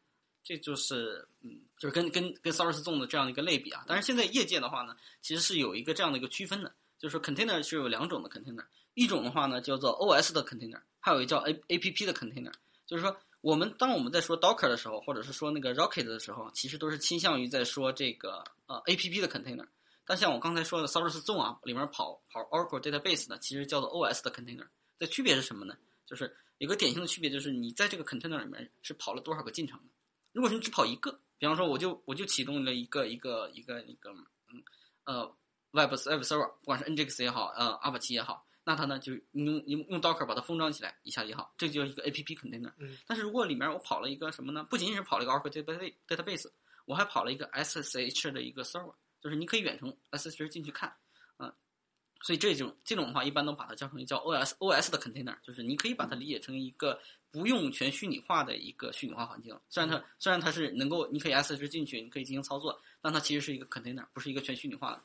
[0.45, 3.83] 这就是嗯，就是跟跟跟 Solus Zone 的这样的一个类比啊。
[3.85, 8.63] 但是现在业界的话呢，其实是有一个这样的一个区分的，就是说 container 是有两种的 container，
[8.93, 12.53] 一种的话呢叫做 OS 的 container，还有一个叫 A A P P 的 container，
[12.85, 13.13] 就是说。
[13.41, 19.67] 我们当我们在说 Docker 的时候，或者是说那个 Rocket 的时候，其实都是倾向于在说这个呃 APP 的 container。
[20.05, 24.67] 但像我刚才说的 Solus Zone 啊，里面跑跑 Oracle database 呢，其实叫做 OS 的 container。
[24.99, 25.75] 这区别是什么呢？
[26.05, 29.79] 就是有个典型的区别，就是你在这个 container 里面是跑了多少个进程。
[30.33, 34.63] 如果说你只跑一个，比方说我就我就启动了一个一个一个一个嗯
[35.05, 35.25] 呃
[35.71, 38.45] Web Web Server，不管是 Nginx 也好，呃阿帕奇也好。
[38.71, 42.71] 那它呢，就用用用 Docker 把它封装起来一下也好，这就一个 APP container。
[42.77, 42.97] 嗯。
[43.05, 44.63] 但是如果里面我跑了一个什么呢？
[44.69, 46.49] 不仅仅是跑了一个 Oracle database，
[46.85, 50.95] 我还跑了一个 SSH 的一个 server，就是你可以远程 SSH 进去看，
[52.21, 56.97] 所以这种这种的话，一般都把它叫成叫 OS OS 的 container，就是你可以把它理解成一个
[57.29, 59.59] 不用全虚拟化的一个虚拟化环境。
[59.67, 65.03] 虽然它虽然它是能够你可以 SSH 进去，你可以进行操作，但它其实是一个 container，不是一个全虚拟化的。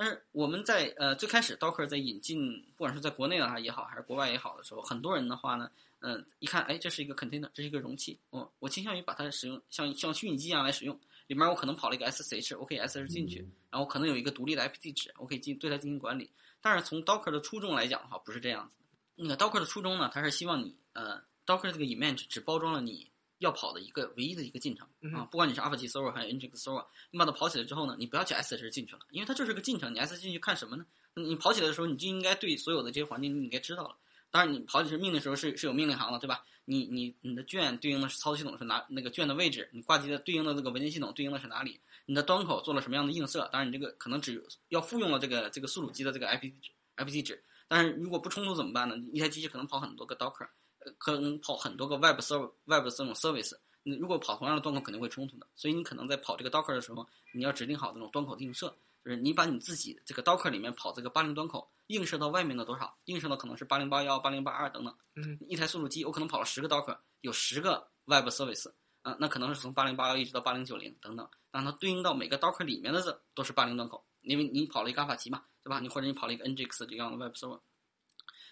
[0.00, 16.30] 但是我们在呃最开始 Docker 在引进，不管是在国内啊也好，还是国外也好的时候，很多人的话呢，嗯、呃，一看，哎，这是一个 container，这是一个容器，我我倾向于把它使用像像虚拟机一样来使用，里面我可能跑了一个 SSH，我可以 SSH 进去，然后可能有一个独立的 IP 地址，我可以进对它进行管理。
[16.62, 18.86] 但是从 Docker 的初衷来讲的话，不是这样子的。
[19.16, 23.09] 那个 Docker 的初衷呢，它是希望你呃 Docker 这个 image 只包装了你。
[23.40, 30.86] 要跑的一个唯一的一个进程啊，不管你是 Apache Server 还是 Nginx Server，你把它跑起来之后呢，你不要去 SSH 进去了，因为它就是个进程，你 SSH 进去看什么呢？
[31.14, 33.96] 你跑起来的时候，你就应该对所有的这些环境你应该知道了。
[34.30, 36.44] 当然，你跑起来命令的时候是是有命令行的，对吧？
[36.66, 41.80] 你你你的卷对应的是操作系统是哪那个卷的位置，你挂机的对应的这个文件系统对应的是哪里？
[42.06, 43.48] 你的端口做了什么样的映射？
[43.50, 46.52] 当然，你这个可能只要复用了这个这个宿主机的这个 IP
[46.96, 48.96] IP 地址，但是如果不冲突怎么办呢？
[49.12, 50.48] 一台机器可能跑很多个 Docker，
[50.84, 53.56] 呃，可能跑很多个 Web server Web 这种 service。
[53.82, 58.68] 你如果跑同样的端口肯定会冲突的，所以你可能在跑这个 Docker 的时候，你要指定好这种端口的映射，
[59.02, 64.94] 就是你把你自己这个 Docker 里面跑这个八零端口映射到外面的多少，映射到可能是八零八幺、八零八二等等。
[65.14, 75.80] 嗯，一台速度机我可能跑了十个 Docker，有十个 Web service，啊，那可能是从八零八幺一直到八零九零等等，让它对应到每个 Docker 里面的这都是八零端口，因为你跑了一个阿帕奇嘛，对吧？
[75.80, 77.60] 你或者你跑了一个 NGX 这样的 Web server，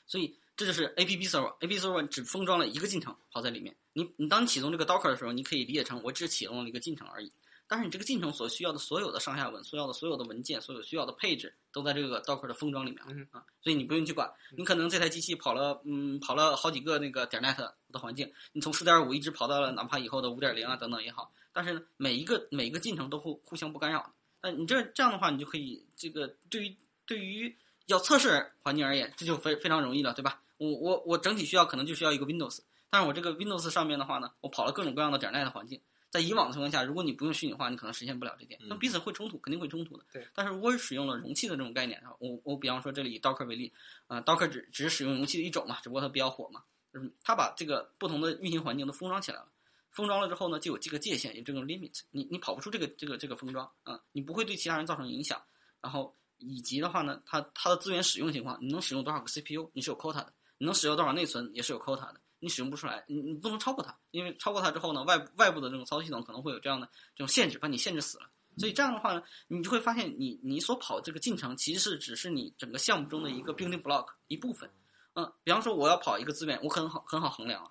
[0.07, 0.39] 所以。
[0.59, 3.77] 这就是 APP server，APP server 只封装了一个进程跑在里面。
[3.93, 7.31] 你你当你启动这个 Docker 的时候，你可以理解成我只启动了一个进程而已。
[7.69, 13.45] 但是你这个进程所需要的所有的上下文、所要的所有的文件、所有需要的配置，都在这个 Docker 的封装里面啊。
[13.63, 14.29] 所以你不用去管。
[14.57, 17.57] 你可能这台机器跑了嗯跑了好几个那个点 net
[17.93, 21.31] 的环境，你从四点五一直跑到了哪怕以后的五点零啊等等也好。
[21.53, 24.13] 但是呢，每一个每一个进程都互互相不干扰。
[24.43, 30.41] 那你这这样的话，你就可以这个对于对于要测试环境而言，这就非非常容易了，对吧？
[30.59, 40.05] 我我我整体需要可能就需要一个 Windows，但是我这个 Windows 上面的话呢，我跑了各种各样的点 net 环境，在以往的情况下，如果你不用虚拟化，你可能实现不了这点，那彼此会冲突，肯定会冲突的。
[40.13, 40.27] 对。
[40.35, 43.73] 但是如果使用了容器的这种概念啊，我我比方说这里以 Docker 为例，
[44.07, 49.49] 啊，Docker 只只是使用容器的一种嘛，只不过它比较火嘛，就是，它把这个不同的运行环境都封装起来了，
[49.91, 55.41] 封装了之后呢，就有这个界限，有这种 limit，你你跑不出这个这个这个封装，啊，你不会对其他人造成影响，
[55.83, 60.33] 然后以及的话呢，它它的资源使用情况，你能使用多少个 CPU，你是有 quota 的。
[60.59, 68.29] 你能使用多少内存也是有 quota 的，你使用不出来，你你不能超过它，因为超过它之后呢，外外部的这种操作系统可能会有这样的这种限制，把你限制死了。
[68.59, 74.69] 所以这样的话呢，你就会发现，你你所跑这个进程其实只是你整个项目中的一个 building block 一部分。
[75.15, 77.71] 嗯，比方说我要跑一个资源，我很好很好衡量啊，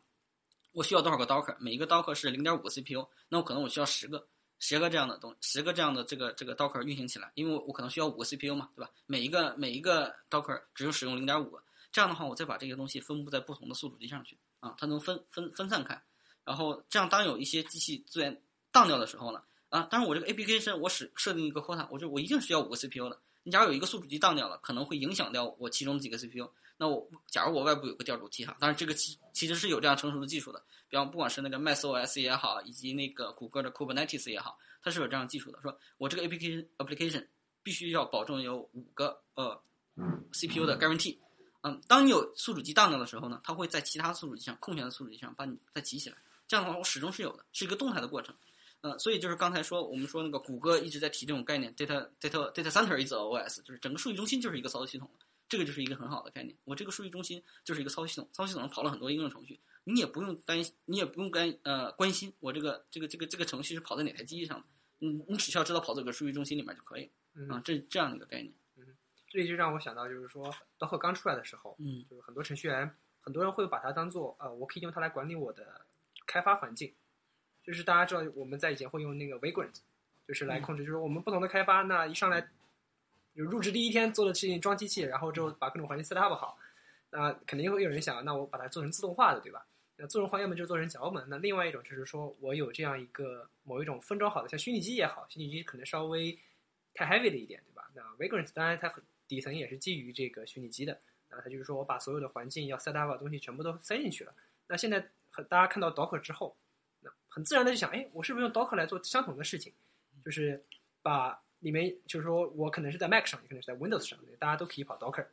[0.72, 4.26] 我需要多少个 docker，每一个 docker 是零点五个 CPU，那我可能我需要十个
[4.60, 8.90] 十个这样的东十个这样的这个这个 docker 运行起来，因为我可能需要五个 CPU 嘛，对吧？
[9.06, 11.62] 每一个每一个 docker 只有使用零点五个。
[11.92, 16.02] 这样的话，我再把这些东西分布在不同的宿主机上去啊，它能分分分散开，
[16.44, 23.20] 然后这样当有一些机器资源当掉的时候呢，啊，当然我这个 APK 我使设定一个 quota，我就我一定是要五个 CPU 的。
[23.44, 26.52] 你假如有一个宿主机当掉了，可能会影响掉我其中的几个 CPU。
[26.80, 37.26] 那我假如我外部有个调度器哈，当然这个其其实是有这样成熟的技术的，比方不管是那个 MacOS 也好，以及那个谷歌的 Kubernetes 也好，它是有这样技术的，说我这个 APK application
[37.64, 39.60] 必须要保证有五个呃
[40.34, 41.18] CPU 的 guarantee。
[41.62, 46.18] 嗯，当你有宿主机当掉的时候呢，它会在其他宿主机上空闲的宿主机上把你再集起来。
[46.48, 48.34] 这样的话，我始终是有的，是一个动态的过程。
[48.82, 55.10] 呃，所以就是刚才说我们说那个谷歌一直在提这种概念，data data data center is OS，就是整个数据中心就是一个操作系统。
[55.50, 56.54] 这个就是一个很好的概念。
[56.66, 64.66] 我这个数据中心就是一个操作系统，操作系统上跑了很多应用程序，你也不用担心，你也不用干呃关心我这个这个这个这个程序是跑在哪台机器上的。
[65.00, 67.10] 你，你只需要知道跑这个数据中心里面就可以。
[67.50, 68.54] 啊，这这样的一个概念。
[69.38, 72.90] 这就让我想到，就是说，Docker 刚出来的时候，嗯，就是很多程序员，
[73.22, 75.86] 很多人会把它当做，呃，我可以用它来管理我的
[76.26, 76.92] 开发环境。
[77.64, 79.76] 就是大家知道，我们在以前会用那个 Vagrant，
[80.28, 82.42] 就是来控制，就是我们不同的开发，那一上来，
[83.36, 86.58] 就入职第一天做的事情装机器，然后之后把各种环境 set up 好，
[87.12, 89.68] 那肯定会有人想，那我把它做成自动化的，对吧？
[89.98, 96.40] 那自动化要么就做成脚本，那另外一种就是说我有这样一个某一种分装好的，像虚拟机也好，虚拟机可能稍微
[96.94, 97.92] 太 heavy 了一点，对吧？
[97.94, 99.04] 那 Vagrant 当然它很。
[99.28, 104.34] 底层也是基于这个虚拟机的，那它就是说我把所有的环境要 set up 的东西全部都塞进去了。
[104.68, 106.56] 那现在很大家看到 Docker 之后，
[107.02, 109.74] 那很自然的就想，哎，我是不是用 Docker 来做相同的事情？
[110.26, 110.64] 就是
[111.02, 115.26] 把里面，就是说我可能是在 Mac 上，也可能是在 Windows 上，大家都可以跑 Docker。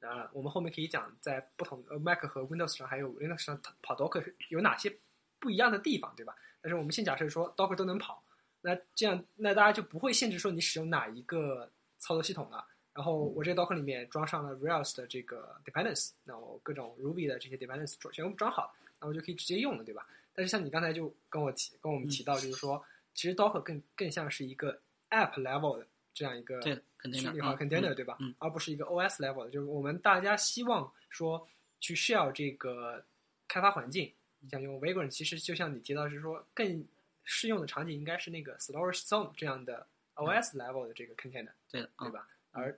[0.00, 4.96] 啊，我们后面可以讲，在不同的 Mac 和 Windows 上，还有 Linux 上跑 Docker 有哪些
[5.38, 6.36] 不一样的地方，对吧？
[6.60, 8.22] 但是我们先假设说 Docker 都能跑，
[8.60, 12.64] 那这样那大家就不会限制说你使用哪一个操作系统了。
[12.98, 20.04] 然后我这个 Docker 里面装上了 Rails 的这个 dependence，那我各种 Ruby 的这些 dependence 全部装好，那我就可以直接用了，对吧？
[20.34, 22.84] 但是像你刚才就跟我提，跟我们提到，就是说，
[23.14, 24.80] 其实 Docker 更更像是一个
[25.10, 28.18] app level 的这样一个虚拟化 container，对吧？
[28.40, 31.46] 而不是一个 OS level 的，就是我们大家希望说
[31.78, 33.04] 去 share 这个
[33.46, 36.84] 开发环境，你想用 Vagrant，其实就像你提到是说，更
[37.22, 42.26] 适用的场景应该是那个 Storage Zone 这样的 OS level 的这个 container，对的，对吧？
[42.50, 42.76] 而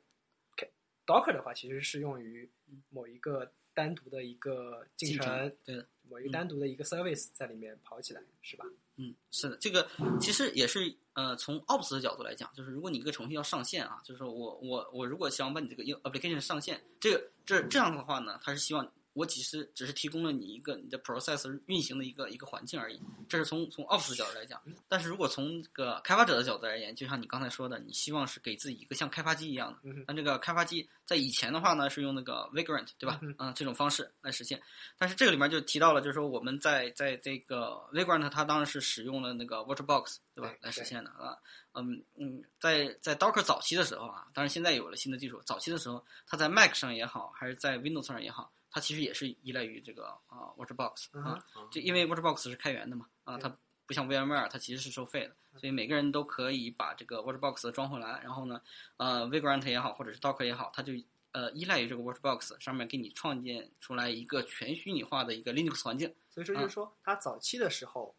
[1.11, 2.48] Docker 的话，其实是用于
[2.90, 8.64] 某一个单独的一个进程，对的，某一个单独的一个 service 在里面跑起来，是吧？
[8.96, 9.88] 嗯，是的，这个
[10.20, 18.92] 其实也是呃，从 Ops 的角度来讲，就是如果你一个程序要上线啊，就是说我我我如果想把你这个 application 上线，这个这这样的话呢，它是希望。
[19.12, 24.61] 我只是只是提供了你一个你的 process 运行的一个一个环境而已，这是从从 Ops 的角度来讲。
[24.88, 29.78] 但是如果从这个开发者的角度而言，就像你刚才说的，你希望是给自己一个像开发机一样的。
[30.06, 33.20] 那这个开发机在以前的话呢，是用那个 Vagrant 对吧？
[33.38, 34.62] 嗯，这种方式来实现。
[34.96, 41.36] 但是这个里面就提到了，就是说我们在在这个 Vagrant 它当然是使用了那个 VirtualBox 对吧来实现的啊。
[41.74, 48.52] 嗯嗯，在在 Docker 早期的时候啊，当然现在有了新的技术，早期的时候它在 Mac 上也好，还是在 Windows 上也好。
[48.71, 53.55] 它其实也是依赖于这个啊，WaterBox 啊，就因为 WaterBox 是开源的嘛，啊，它
[53.87, 58.62] 不像 VMware，它其实是收费的，所以每个人都可以把这个 WaterBox 装回来，然后呢，
[58.97, 60.93] 呃，Vagrant 也好，或者是 Docker 也好，它就
[61.33, 66.14] 呃依赖于这个 WaterBox 上面给你创建出来一个全虚拟化的一个 Linux 环境。
[66.29, 68.14] 所以说，就是说，它早期的时候，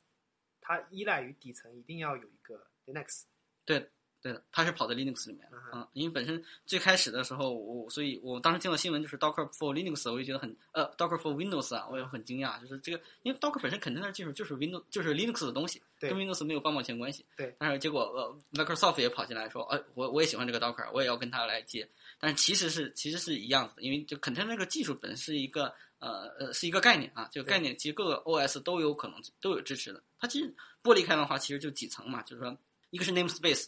[0.60, 3.24] 它依赖于底层一定要有一个 Linux。
[3.64, 3.90] 对。
[4.22, 16.12] 对的，它是跑在 Linux 里面啊，因为本身最开始的时候，我所以我当时听到新闻就是 Docker for Linux，我就觉得很呃 Docker for Windows 啊，我也很惊讶，就是这个，因为 Docker 本身肯定的技术就是 Windows 就是 Linux 的东西，跟
[16.14, 17.26] Windows 没有半毛钱关系。
[17.36, 17.56] 对。
[17.58, 30.54] 但是结果呃 Microsoft 也跑进来说，哎，我我也喜欢这个 Docker，我也要跟他来接，但是其实是其实是一样的，因为就肯定那个技术本身是一个呃呃是一个概念啊，这个概念其实各个 OS 都有可能都有支持的，它其实
[30.84, 32.56] 剥离开的话，其实就几层嘛，就是说
[32.92, 33.66] 一个是 Namespace。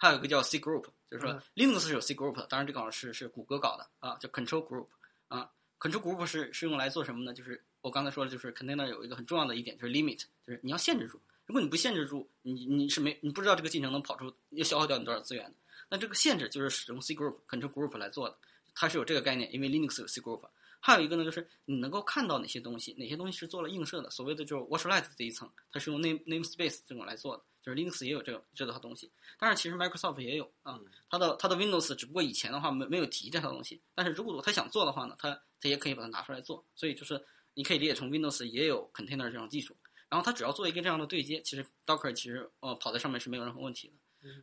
[0.00, 4.86] 还有一个叫 C Group，就是说 Linux 是有 C Group，当然这个是是谷歌搞的啊，叫 Control Group
[5.28, 7.34] 啊，Control Group 是是用来做什么呢？
[7.34, 11.20] 就是我刚才说的，就是 Container 有一个很重要的一点，就是 Limit，就是你要限制住。
[11.44, 15.52] 如果你不限制住，你你是没你不知道这个进程能跑出要消耗掉你多少资源的。
[15.90, 18.38] 那这个限制就是使用 C Group Control Group 来做的，
[18.74, 20.40] 它是有这个概念，因为 Linux 有 C Group。
[20.82, 27.42] 还有一个呢，就是你能够看到哪些东西，哪些东西是做了映射的，所谓的就是 Watchlight 这一层，它是用 Name Namespace 这种来做的。
[27.62, 35.30] 就是 Linux 也有这个这套东西，但是其实 Microsoft 也有啊，它的它的 Windows 只不过以前的话没没有提这套东西，但是如果他想做的话呢，他
[35.60, 37.22] 他也可以把它拿出来做，所以就是
[37.54, 39.76] 你可以理解成 Windows 也有 Container 这种技术，
[40.08, 43.94] 然后它只要做一个这样的对接，其实 Docker 其实呃跑在上面是没有任何问题的。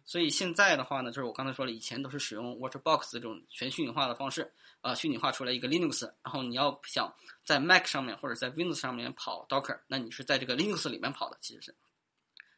[0.05, 4.51] 所以现在的话呢，就是我刚才说了，以前都是使用 WaterBox 这种全虚拟化的方式，
[4.81, 7.13] 呃，虚拟化出来一个 Linux，然后你要想
[7.43, 11.75] 在 Mac 上面或者在 Windows 上面跑 Docker，那你是在这个 Linux 里面跑的，其实是。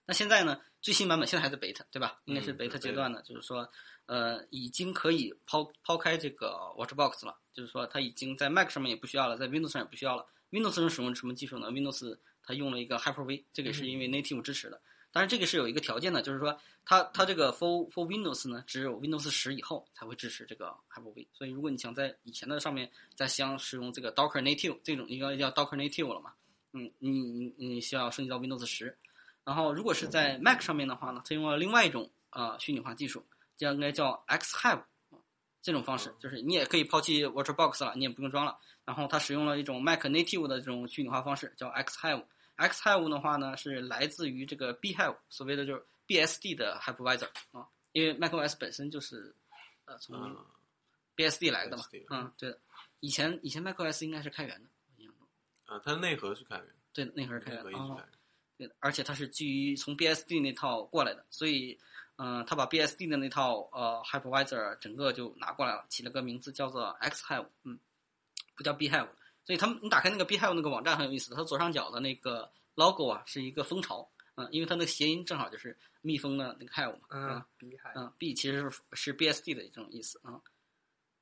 [0.10, 0.60] 那现在呢？
[0.82, 2.20] 最新版本现在还在 beta，对吧？
[2.26, 3.70] 应该是 beta 阶段的，就是说，
[4.08, 10.26] 呃，已经可以抛抛开这个 Watchbox 了，就是说它已经在 Mac 上面也不需要了，在 Windows 上也不需要了。
[10.50, 14.82] Windows 上使用什么技术呢？Windows 它用了一个 Hyper-V，这个是因为 Native 支持的。
[15.12, 21.28] 当然，这个是有一个条件的，就是说它它这个 For For Windows 呢，只有 Windows 十以后才会支持这个 Hyper-V。
[21.34, 26.34] 所以，如果你想在以前的上面再想使用这个 Docker Native 这种，应该叫 Docker Native 了嘛？
[26.74, 28.98] 嗯，你你你需要升级到 Windows 十。
[29.44, 33.26] 然后，如果是在 Mac 上面的话呢，它用了另外一种呃虚拟化技术，
[33.58, 34.84] 叫应该叫 xHive，
[35.62, 38.58] 这种方式就是你也可以抛弃 VirtualBox 了，你也不用装了。
[38.86, 42.24] 然后它使用了一种 Mac Native 的这种虚拟化方式，叫 xHive。
[42.58, 49.34] xHive 的话呢是来自于这个 Bhive，所谓的就是 BSD 的 Hypervisor 啊，因为 macOS 本身就是
[49.86, 50.36] 呃从
[51.16, 52.60] BSD 来的嘛，嗯，对的。
[53.00, 55.28] 以前以前 macOS 应该是开源的，印象中。
[55.66, 56.68] 啊，它的内核是开源。
[56.92, 58.10] 对，内核是开源的。
[58.80, 61.80] 而且它是基于从 BSD 那套过来的，所以，
[62.18, 67.80] 嗯，他把 BSD 的那套呃 Hypervisor 整个就拿过来了，起了个名字叫做 xHive，嗯，
[68.56, 69.08] 不叫 Bhive。
[69.46, 80.40] 所以他们你打开那个 Bhive 那个网站很有意思，它左上角的那个 logo 啊是一个蜂巢，嗯，因为它那个谐音正好就是蜜蜂的那个 hive 嘛，嗯，Bhive，嗯，B 其实是是 BSD 的这种意思啊。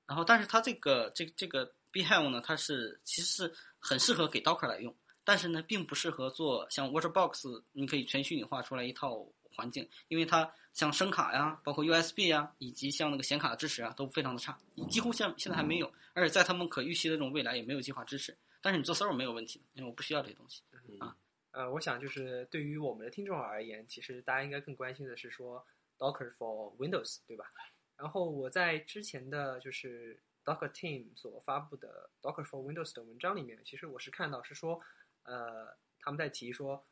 [0.08, 4.94] 然后，但是它这个这这个 Bhive 呢，它是其实是很适合给 Docker 来用。
[5.28, 14.58] 但是呢，并不适合做像 WaterBox，你可以全虚拟化出来一套环境，因为它像声卡呀，包括 USB 呀，以及像那个显卡的支持啊，都非常的差，
[14.90, 18.34] 几乎现现在还没有，而且在他们可预期的这种未来也没有计划支持。
[18.62, 20.62] 但是你做 server 没有问题，因为我不需要这些东西
[21.00, 21.14] 啊。
[21.52, 25.62] 呃，我想就是对于我们的听众而言，其实大家应该更关心的是说
[25.98, 27.52] Docker for Windows，对吧？
[27.98, 34.82] 然后我在之前的就是 Docker Team 所发布的 Docker for Windows 的文章里面，其实我是看到是说。
[35.28, 36.86] 呃，他们在提说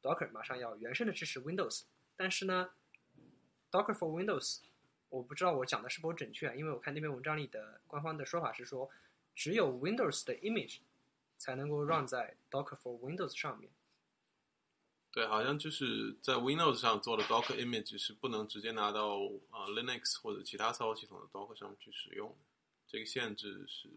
[0.00, 1.82] ，Docker 马上要原生的支持 Windows，
[2.16, 2.70] 但是呢
[3.70, 4.60] ，Docker for Windows，
[5.10, 8.90] 我不知道我讲的是否准确，因为我看那篇文章里的官方的说法是说，
[9.34, 10.78] 只有 Windows 的 image
[11.36, 13.70] 才能够 run 在 Docker for Windows 上面。
[15.12, 19.18] 对，好像就是在 Windows 上做的 Docker image 是不能直接拿到
[19.50, 22.36] 啊 Linux 或者其他操作系统的 Docker 上去使用的，
[22.86, 23.90] 这个限制是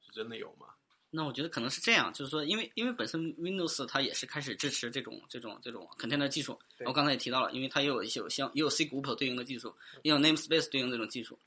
[0.00, 0.74] 是真的有吗？
[1.10, 11.38] 那我觉得可能是这样，就是说，因为因为本身 Windows 它也是开始支持这种这种这种 container 技术，我刚才也提到了，因为它也有一些有像也有 C 股谱对应的技术，也有 namespace 对应这种技术。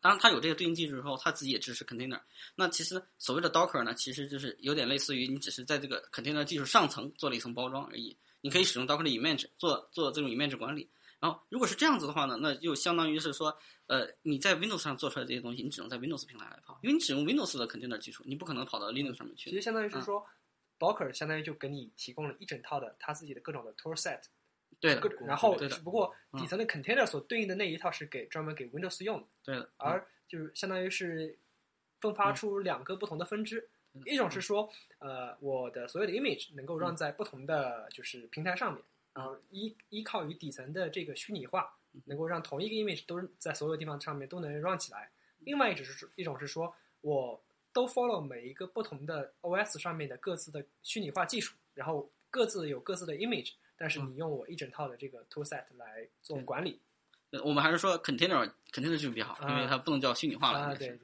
[0.00, 2.20] 当然，它有这个对应技术之后，它自己也支持 container。
[2.56, 8.16] 那其实所谓的 Docker 呢，其实就是有点类似于你只是在这个 container 技术上层做了一层包装而已。
[8.40, 10.88] 你可以使用 Docker 的 image 做做这种 image 管理。
[11.24, 13.56] 然后，如果是这样子的话呢，那就相当于是说，
[13.86, 19.48] 呃，你在 Windows 上做出来这些东西，你只能在 Windows 平台来跑，因为你只用 Windows 的 container 技术，你不可能跑到 Linux 上面去。
[19.48, 20.02] 其实相当于是嗯。
[20.02, 20.26] 说、
[20.78, 24.20] Docker 相当于就给你提供了一整套的他自己的各种的 tool set，
[24.78, 26.40] 对的，然后只不过嗯。
[26.42, 29.62] 底层的 container 所对应的那一套是给专门给 Windows 用的，对的。
[29.62, 29.68] 嗯。
[29.78, 31.38] 而就是相当于是
[32.02, 45.10] 分发出两个不同的分支，嗯一种是说，呃，我的所有的 image 能够 run 在不同的就是平台上面，然后依依靠于底层的这个虚拟化，嗯能够让同一个 image 都在所有地方上面都能 run 起来。
[45.38, 47.42] 另外一种是一种是说，我
[47.72, 56.80] 都 follow 每一个不同的 OS 上面的各自的虚拟化技术，然后各自有各自的 image，但是你用我一整套的这个 toolset 来做管理。
[57.30, 60.74] 呃我们还是说 container container 技术比较好，啊因为它不能叫虚拟化了。
[60.76, 60.98] 对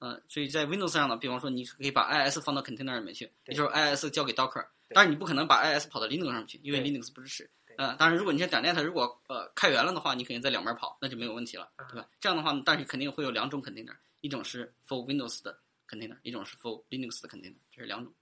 [0.00, 7.12] 呃，所以在 Windows 上呢，比方说你可以把 IIS 放到 container 里面去，也就是 IIS 交给 Docker，对当然你不可能把 IIS 跑到 Linux 上去，因为 Linux
[7.12, 7.76] 不支持对。
[7.76, 12.08] 呃，当然如果你这点 net 如果呃开源了的话，你肯定在两边跑，那就没有问题了，啊对吧？
[12.20, 18.12] 这样的话，但是肯定会有两种 container，一种是 for Windows 的 container，一种是 for Linux 的 container，这是两种。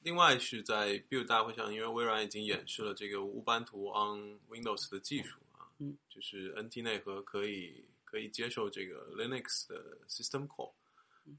[0.00, 10.70] 另外是在 Build 大会上，因为微软已经演示了这个无版图 on Windows 的技术啊，嗯，就是 NT 内核可以可以接受这个 Linux 的 System Call，、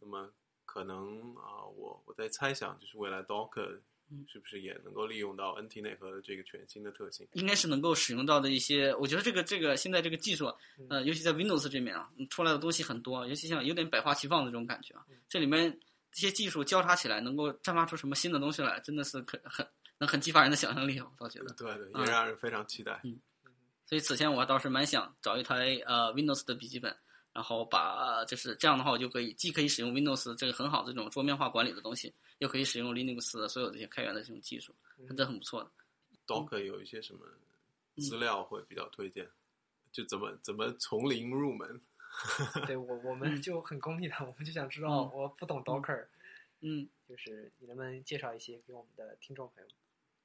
[0.01, 0.29] 那嗯么
[0.65, 3.79] 可能啊、我我在猜想，就是未来 Docker
[4.11, 7.27] 嗯是不是也能够利用到 NT 内核的这个全新的特性？
[7.33, 10.51] 应该是能够使用到的一些，我觉得这个这个现在这个技术，
[10.89, 15.05] 呃，尤其在 Windows 这面啊，出来的东西很多，尤其像有点百花齐放的这种感觉啊。
[15.27, 15.71] 这里面
[16.11, 19.67] 这些技术交叉起来，能够绽发出什么新的东西来，真的是可很
[19.99, 21.53] 能很激发人的想象力，我倒觉得。
[21.53, 22.99] 对对，嗯也让人非常期待。
[23.03, 23.19] 嗯
[23.85, 26.95] 所以此前我倒是蛮想找一台呃 Windows 的笔记本，
[27.33, 34.73] 然后把、呃就是这样的话，我就可以既可以使用 Windows 这个很好的这种桌面化管理的东西，又可以使用 Linux 的所有这些开源的这种技术，
[35.15, 35.71] 这很不错的。
[36.27, 37.25] Docker 有一些什么
[37.95, 39.27] 嗯资料会比较推荐？
[39.91, 41.81] 就怎么怎么从零入门？
[42.67, 46.05] 对我我们就很功利的，我们就想知道，嗯我不懂 Docker，
[46.61, 49.75] 嗯，就是你能不能介绍一些给我们的听众朋友们？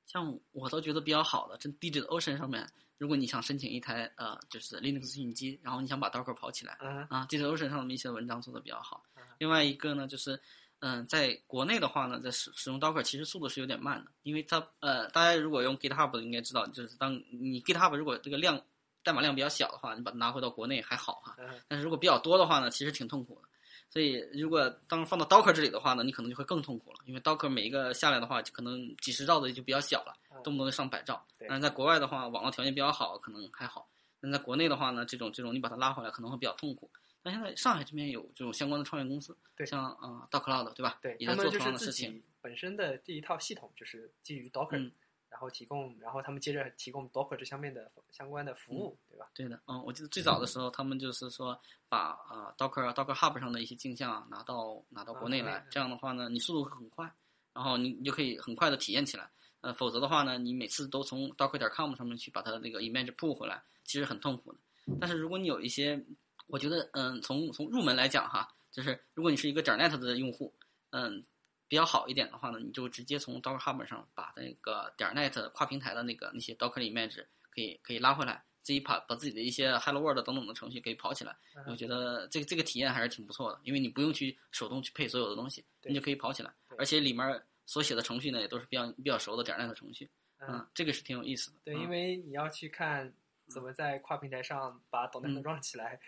[0.07, 2.67] 像我都觉得比较好的，这 DigitalOcean 上面，
[2.99, 9.23] 如果你想申请一台呃就是 Linux 虚拟机，然后你想把 Docker 跑起来啊啊，DigitalOcean 上面一些文章做的比较好啊。
[9.39, 10.41] 另外一个呢，就是
[10.81, 18.61] 嗯、在国内的话呢，在使使用 Docker 其实速度是有点慢的，因为它呃，大家如果用 GitHub 应该知道，就是当你 GitHub 如果这个量
[19.03, 23.49] 代码量比较小的话，你把它拿回到国内还好哈，啊但是如果比较多的话呢，其实挺痛苦的。
[23.95, 31.25] 所以如果当放到 Docker 这里的话呢，你可能就会更痛苦了，因为 Docker 每一个下来的话，就可能几十兆的就比较小了，动不动就上百兆。
[31.39, 33.89] 但是在国外的话，网络条件比较好，可能还好。
[34.21, 36.91] 但在国内的话呢，这种这种你把它拉回来可能会比较痛苦。
[37.23, 40.99] 但现在上海这边有这种相关的创业公司，对像呃 d o c Cloud 对吧？
[41.01, 42.23] 对也在做同样的事情己。
[42.43, 44.91] 本身的这一套系统就是基于 Docker，、嗯
[45.35, 49.29] 然后提供，然后他们接着提供 Docker 这方面的相关的服务，对吧？
[49.35, 57.13] 对的，嗯，我记得最早的时候，他们就是说把呃 Docker Docker Hub 上的一些镜像啊拿到拿到国内来，啊这样的话呢，你速度会很快，
[57.53, 59.29] 然后你你就可以很快的体验起来。
[59.61, 64.59] 呃，否则的话呢，你每次都从 Docker 点 com 上面去把它的那个 image pull 回来，其实很痛苦的。
[65.01, 66.01] 但是如果你有一些，
[66.47, 70.55] 我觉得嗯，从从入门来讲哈，就是如果你是一个点 net 的用户，
[70.91, 71.25] 嗯。
[71.69, 81.37] 比较好一点的话呢，你就直接从 Docker Hub 上把那个点 net 跨平台的那个那些 Docker image 可以可以拉回来，自己把把自己的一些 Hello World 等等的程序可以跑起来。
[81.57, 90.11] 嗯我觉得这个这个体验还是挺不错的，因为你不用去手动去配所有的东西，你就可以跑起来，而且里面所写的程序呢也都是比较比较熟的点 net 程序，
[90.41, 91.57] 嗯，这个是挺有意思的。
[91.65, 93.13] 对，嗯因为你要去看
[93.49, 95.99] 怎么在跨平台上把抖嗯 net 装起来，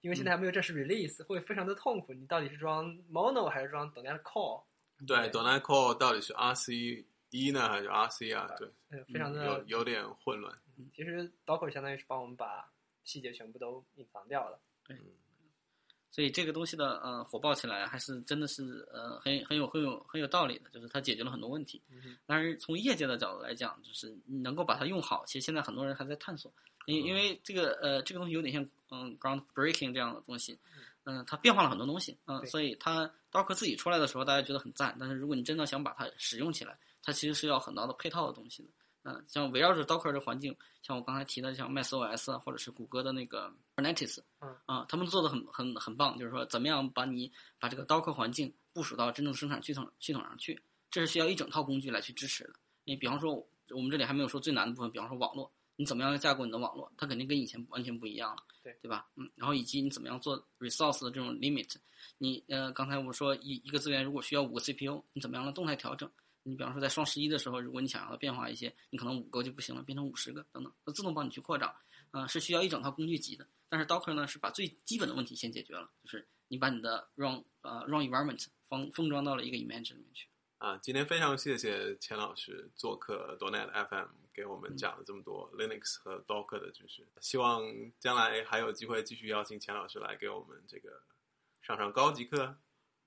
[0.00, 2.12] 因为现在还没有正式 release，会非常的痛苦。
[2.12, 4.64] 你到底是装 mono 还是装抖 net core？
[5.06, 8.48] 对 d o n a t Core 到底是 RC 一呢还是 RC 啊？
[8.56, 10.56] 对，呃，非常有的，有有点混乱。
[10.94, 12.70] 其实 Docker 相当于是帮我们把
[13.04, 14.60] 细节全部都隐藏掉了。
[14.86, 14.96] 对
[16.10, 21.82] 所以这个东西的呃火爆起来，还是真的是呃很很有很有很有道理的，就是它解决了很多问题。
[21.90, 26.50] 嗯但是从业界的角度来讲，就是你能够把它用好，其实现在很多人还在探索，
[26.86, 30.58] 因因为这个呃这个东西有点像嗯 groundbreaking 这样的东西，
[31.06, 32.50] 嗯、它变化了很多东西，嗯、对。
[32.50, 38.68] 所以它 Docker 自己出来的时候，大家觉得很赞，但是如果你真的想把它使用起来，它其实是要很多的配套的东西的，
[39.04, 44.52] 嗯，像围绕着 Docker 的环境，像我刚才提的像 macOS 啊，或者是谷歌的那个 Kubernetes，嗯。
[44.66, 47.30] 啊，他们做的很很很棒，就是说怎么样把你
[47.60, 52.54] 把这个 Docker 环境部署到真正生产系统系统上去，这是需要一整套工具来去支持的。
[52.82, 53.34] 你比方说，
[53.70, 59.06] 我们这里还没有说最难的部分，比方说网络，你怎么样架构你的网络，它肯定跟以前完全不一样了，对对吧？
[59.14, 61.72] 嗯，然后以及你怎么样做 resource 的这种 limit，
[62.18, 66.10] 你呃刚才我说一一个资源如果需要五个 CPU，你怎么样的动态调整？
[66.42, 71.72] 你比方说在双十一的时候，如果你想要的变化一些，你可能五个就不行了，变成五十个等等，它自动帮你去扩张，
[72.10, 73.46] 呃，是需要一整套工具集的。
[73.68, 80.28] 但是 Docker 呢是把最基本的问题先解决了，就是你把你的 run 呃 run environment 封封装到了一个 image 里面去。
[80.58, 84.06] 啊，今天非常谢谢钱老师做客 Donet FM，
[84.36, 87.08] 给我们讲了这么多 Linux 和 Docker 的知识。
[87.22, 87.62] 希望
[87.98, 91.02] 将来还有机会继续邀请钱老师来给我们这个
[91.62, 92.58] 上上高级课。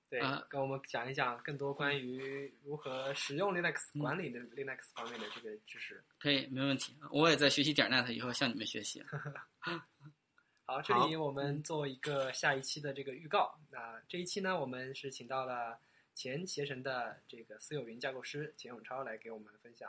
[0.08, 6.02] 对啊，跟我们讲一讲更多关于如何使用 Linux 管理的 Linux 方面的这个知识。
[6.18, 6.96] 可以，没问题。
[7.12, 9.00] 我也在学习点 net，以后向你们学习。
[10.66, 13.56] 好，这里我们做一个下一期的这个预告。
[13.70, 15.78] 那这一期呢，我们是请到了
[16.12, 19.88] 前携程的这个私有云架构师钱永超来给我们分享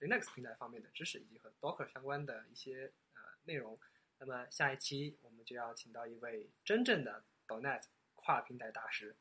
[0.00, 3.78] Linux 平台方面的知识，以及和 Docker 相关的一些呃内容。
[4.18, 7.82] 那么下一期我们就要请到一位真正的 .NET
[8.14, 9.14] 跨平台大师，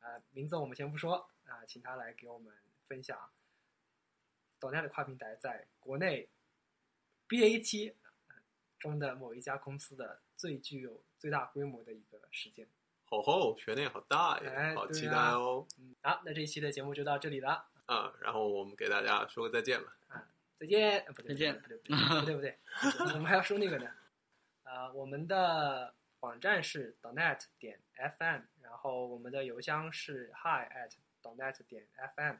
[0.00, 2.54] 啊、名字我们先不说啊、请他来给我们
[2.86, 3.30] 分享
[4.60, 6.28] .NET 跨平台在国内
[7.28, 7.94] BAT
[8.78, 12.68] 中的某一家公司的最具有最大规模的一个实践。
[13.04, 15.66] 吼吼，悬念好大呀，哎好期待哦！
[15.78, 19.96] 嗯，好，那这一期的节目就到这里了，啊，然后我们给大家说个再见吧。
[20.08, 20.28] 啊
[20.60, 21.00] 再见。
[21.06, 22.58] 呃不对，再见不对，不对，不对，不对，
[23.14, 23.90] 我们还要说那个呢。
[24.64, 31.86] 啊，我们的网站是 donet 点 fm，然后我们的邮箱是 hi at donet 点
[32.16, 32.36] fm，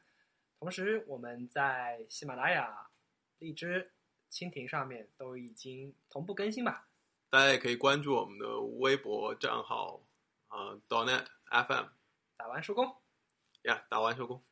[0.58, 2.90] 同时我们在喜马拉雅、
[3.38, 3.92] 荔枝、
[4.30, 6.86] 蜻蜓上面都已经同步更新吧。
[7.30, 10.02] 大家也可以关注我们的微博账号
[10.48, 11.86] 啊、呃、，Donet FM
[12.36, 12.96] 打完收工。
[13.62, 14.42] 呀，打完收工。